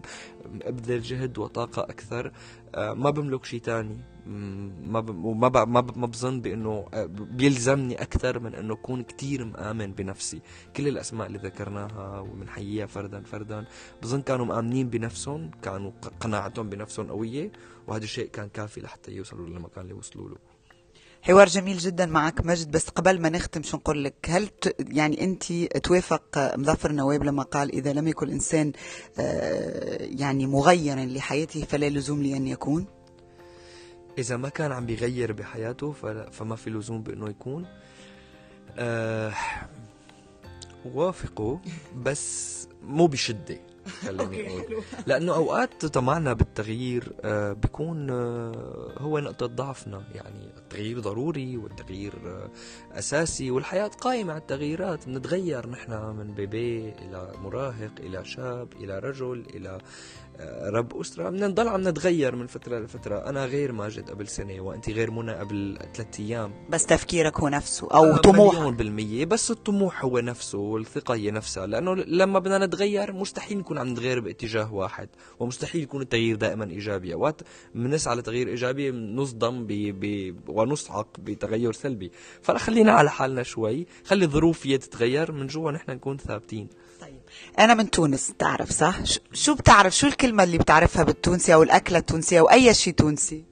[0.62, 2.32] أبذل جهد وطاقة أكثر.
[2.74, 3.96] آه ما بملك شيء ثاني
[4.86, 5.24] ما ب...
[5.24, 5.56] وما ب...
[5.68, 5.98] ما, ب...
[5.98, 10.40] ما بظن بأنه آه، بيلزمني أكثر من أنه أكون كثير مآمن بنفسي.
[10.76, 13.64] كل الأسماء اللي ذكرناها ومنحييها فردا فردا
[14.02, 15.90] بظن كانوا مآمنين بنفسهم كانوا
[16.20, 17.52] قناعتهم بنفسهم قوية
[17.86, 20.53] وهذا الشيء كان كافي لحتى يوصلوا للمكان اللي وصلوا له.
[21.26, 24.76] حوار جميل جدا معك مجد بس قبل ما نختم شو نقول لك هل ت...
[24.78, 28.72] يعني أنت توافق مظفر النواب لما قال إذا لم يكن الانسان
[29.18, 32.86] آه، يعني مغيرا لحياته فلا لزوم لأن يكون؟
[34.18, 35.92] إذا ما كان عم بيغير بحياته
[36.32, 37.66] فما في لزوم بأنه يكون.
[38.78, 39.32] أه
[40.84, 41.60] وافقه
[41.96, 43.58] بس مو بشدة.
[43.86, 44.82] خليني أقول.
[45.06, 50.04] لأنه أوقات طمعنا بالتغيير آه، بيكون آه، هو نقطة ضعفنا.
[50.14, 52.50] يعني التغيير ضروري والتغيير آه،
[52.98, 55.06] أساسي والحياة قائمة على التغييرات.
[55.06, 59.78] بنتغير نحن من بيبي إلى مراهق إلى شاب إلى رجل إلى
[60.66, 61.30] رب أسرة.
[61.30, 63.28] بدنا نضل عم نتغير من فترة لفترة.
[63.28, 66.52] أنا غير ماجد قبل سنة وأنت غير منى قبل ثلاثة أيام.
[66.70, 69.24] بس تفكيرك هو نفسه أو طموح مليون بالمية.
[69.24, 71.66] بس الطموح هو نفسه والثقة هي نفسها.
[71.66, 75.08] لأنه لما بدنا نتغير مستحيل نكون عم نتغير باتجاه واحد
[75.38, 77.14] ومستحيل يكون التغيير دائما إيجابي.
[77.14, 77.40] أوقات
[77.74, 79.72] بنسعى لتغيير إيجابي نصدم ب...
[79.72, 80.34] ب...
[80.48, 82.12] ونصعق بتغير سلبي.
[82.42, 83.86] فخلينا على حالنا شوي.
[84.04, 85.32] خلي الظروف هي تتغير.
[85.32, 86.68] من جوا نحن نكون ثابتين.
[87.58, 88.96] أنا من تونس تعرف صح؟
[89.32, 93.44] شو بتعرف؟ شو الكلمة اللي بتعرفها بالتونسي أو الأكلة التونسية أو أي شيء تونسي؟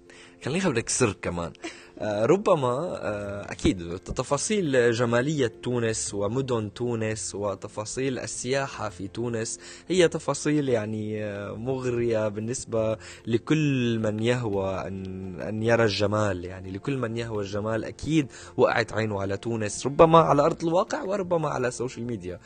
[0.44, 1.52] خليني أخبرك سر كمان.
[2.00, 11.24] ربما آه، أكيد تفاصيل جمالية تونس ومدن تونس وتفاصيل السياحة في تونس هي تفاصيل يعني
[11.24, 17.84] آه، مغرية بالنسبة لكل من يهوى أن, أن يرى الجمال يعني لكل من يهوى الجمال
[17.84, 18.26] أكيد
[18.56, 22.40] وقعت عينه على تونس ربما على أرض الواقع وربما على ال social media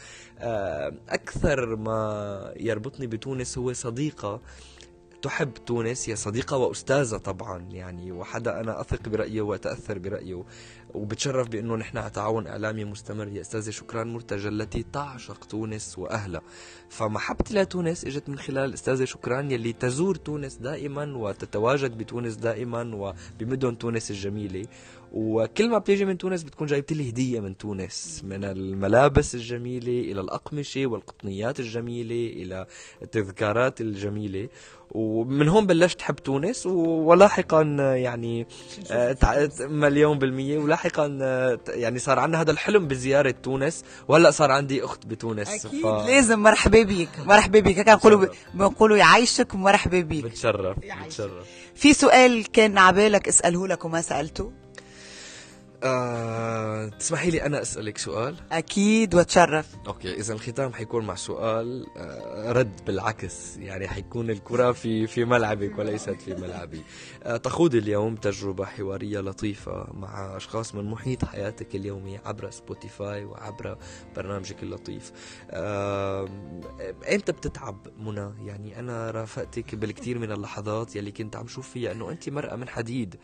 [1.09, 4.41] أكثر ما يربطني بتونس هو صديقة
[5.23, 10.45] تحب تونس هي صديقة وأستاذة طبعا يعني وحدا أنا أثق برأيه وأتأثر برأيه
[10.95, 13.29] وبتشرف بأنه نحن على تعاون إعلامي مستمر.
[13.29, 16.43] هي أستاذة شكران مرتجى التي تعشق تونس وأهلها.
[16.89, 23.79] فمحبتي لتونس إجت من خلال أستاذة شكران يلي تزور تونس دائما وتتواجد بتونس دائما وبمدن
[23.79, 24.67] تونس الجميلة.
[25.13, 30.21] وكل ما بتيجي من تونس بتكون جايبت لي هدية من تونس من الملابس الجميلة إلى
[30.21, 32.67] الأقمشة والقطنيات الجميلة إلى
[33.03, 34.49] التذكارات الجميلة.
[34.91, 37.63] ومن هون بلشت حب تونس ولاحقا
[37.97, 38.47] يعني
[38.91, 39.17] آه،
[39.61, 40.59] مليون بالمية.
[40.59, 43.85] ولاحقا آه، يعني صار عندنا هذا الحلم بزيارة تونس.
[44.09, 45.87] وهلأ صار عندي أخت بتونس أكيد ف...
[45.87, 46.39] لازم.
[46.43, 50.77] مرحبا بيك مرحبا بيك هيك بنقولوا بنقولوا يعيشك ومرحبا بيك بتشرف
[51.07, 51.47] بتشرف.
[51.75, 54.53] في سؤال كان عبالك اسأله لك وما سألته؟
[55.83, 62.53] آه، تسمحي لي أنا أسألك سؤال؟ أكيد وتشرف Okay إذا الختام حيكون مع سؤال آه،
[62.53, 66.83] رد بالعكس يعني حيكون الكرة في في ملعبك وليست في ملعبي.
[67.23, 73.79] آه، تخوض اليوم تجربة حوارية لطيفة مع أشخاص من محيط حياتك اليومي عبر Spotify وعبر
[74.17, 75.13] برنامجك اللطيف.
[75.51, 76.29] آه،
[77.13, 82.11] إمتى بتتعب منى؟ يعني أنا رافقتك بالكثير من اللحظات يلي كنت عم شوف فيها إنه
[82.11, 83.17] أنت مرأة من حديد.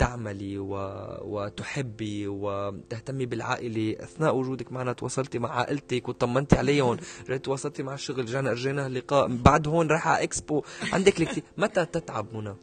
[0.00, 0.74] تعملي و...
[1.22, 6.96] وتحبي وتهتمي بالعائلة أثناء وجودك معنا تواصلتي مع عائلتك وطمنتي عليهم
[7.28, 11.84] رجعت تواصلتي مع الشغل رجعنا أرجينا اللقاء بعد هون رايحة على إكسبو عندك الكثير متى
[11.84, 12.54] تتعب منى؟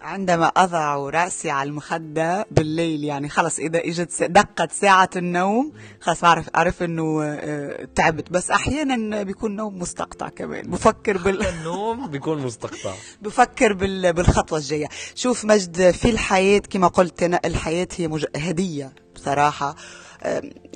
[0.00, 6.48] عندما أضع رأسي على المخدة بالليل يعني خلص إذا إجت دقت ساعة النوم خلص أعرف
[6.56, 8.32] أعرف إنه آه، تعبت.
[8.32, 10.70] بس أحيانا بيكون نوم مستقطع كمان.
[10.70, 12.94] بفكر بال النوم بيكون مستقطع.
[13.22, 14.12] بفكر بال...
[14.12, 14.88] بالخطوة الجاية.
[15.14, 18.24] شوف مجد في الحياة كما قلت أنا الحياة هي مج...
[18.36, 19.76] هدية بصراحة.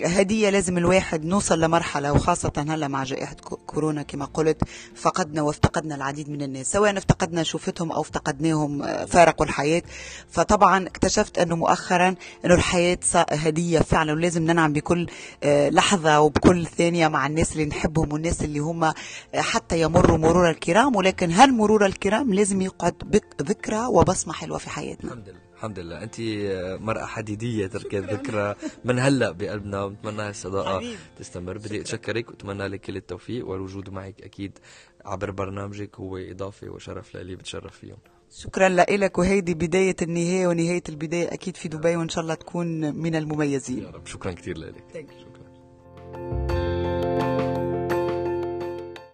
[0.05, 3.35] هدية لازم الواحد نوصل لمرحلة وخاصة هلا مع جائحة
[3.67, 4.63] كورونا كما قلت
[4.95, 9.83] فقدنا وافتقدنا العديد من الناس سواء افتقدنا شوفتهم أو افتقدناهم آه، فارقوا الحياة.
[10.31, 12.15] فطبعا اكتشفت أنه مؤخرا
[12.45, 12.99] أنه الحياة
[13.31, 15.07] هدية فعلا ولازم ننعم بكل
[15.43, 18.95] آه، لحظة وبكل ثانية مع الناس اللي نحبهم والناس اللي هم آه،
[19.37, 20.97] حتى يمروا مرور الكرام.
[20.97, 22.95] ولكن هالمرور الكرام لازم يقعد
[23.43, 25.13] ذكرى وبصمة حلوة في حياتنا.
[25.13, 25.39] الحمد لله.
[25.65, 26.03] الحمد لله.
[26.03, 26.21] أنت
[26.81, 28.55] مرأة حديدية تركت ذكرى
[28.85, 30.83] من هلأ بقلبنا ونتمنى هالصداقة
[31.19, 31.59] تستمر.
[31.59, 34.59] بدي أتشكرك وأتمنى لك كل التوفيق والوجود معك أكيد
[35.05, 37.97] عبر برنامجك هو إضافة وشرف لي بتشرف فيهم.
[38.31, 43.15] شكرا لك وهيدي بداية النهاية ونهاية البداية أكيد في دبي وإن شاء الله تكون من
[43.15, 43.83] المميزين.
[43.83, 44.07] يا رب.
[44.07, 45.45] شكرا كثير لك شكرا.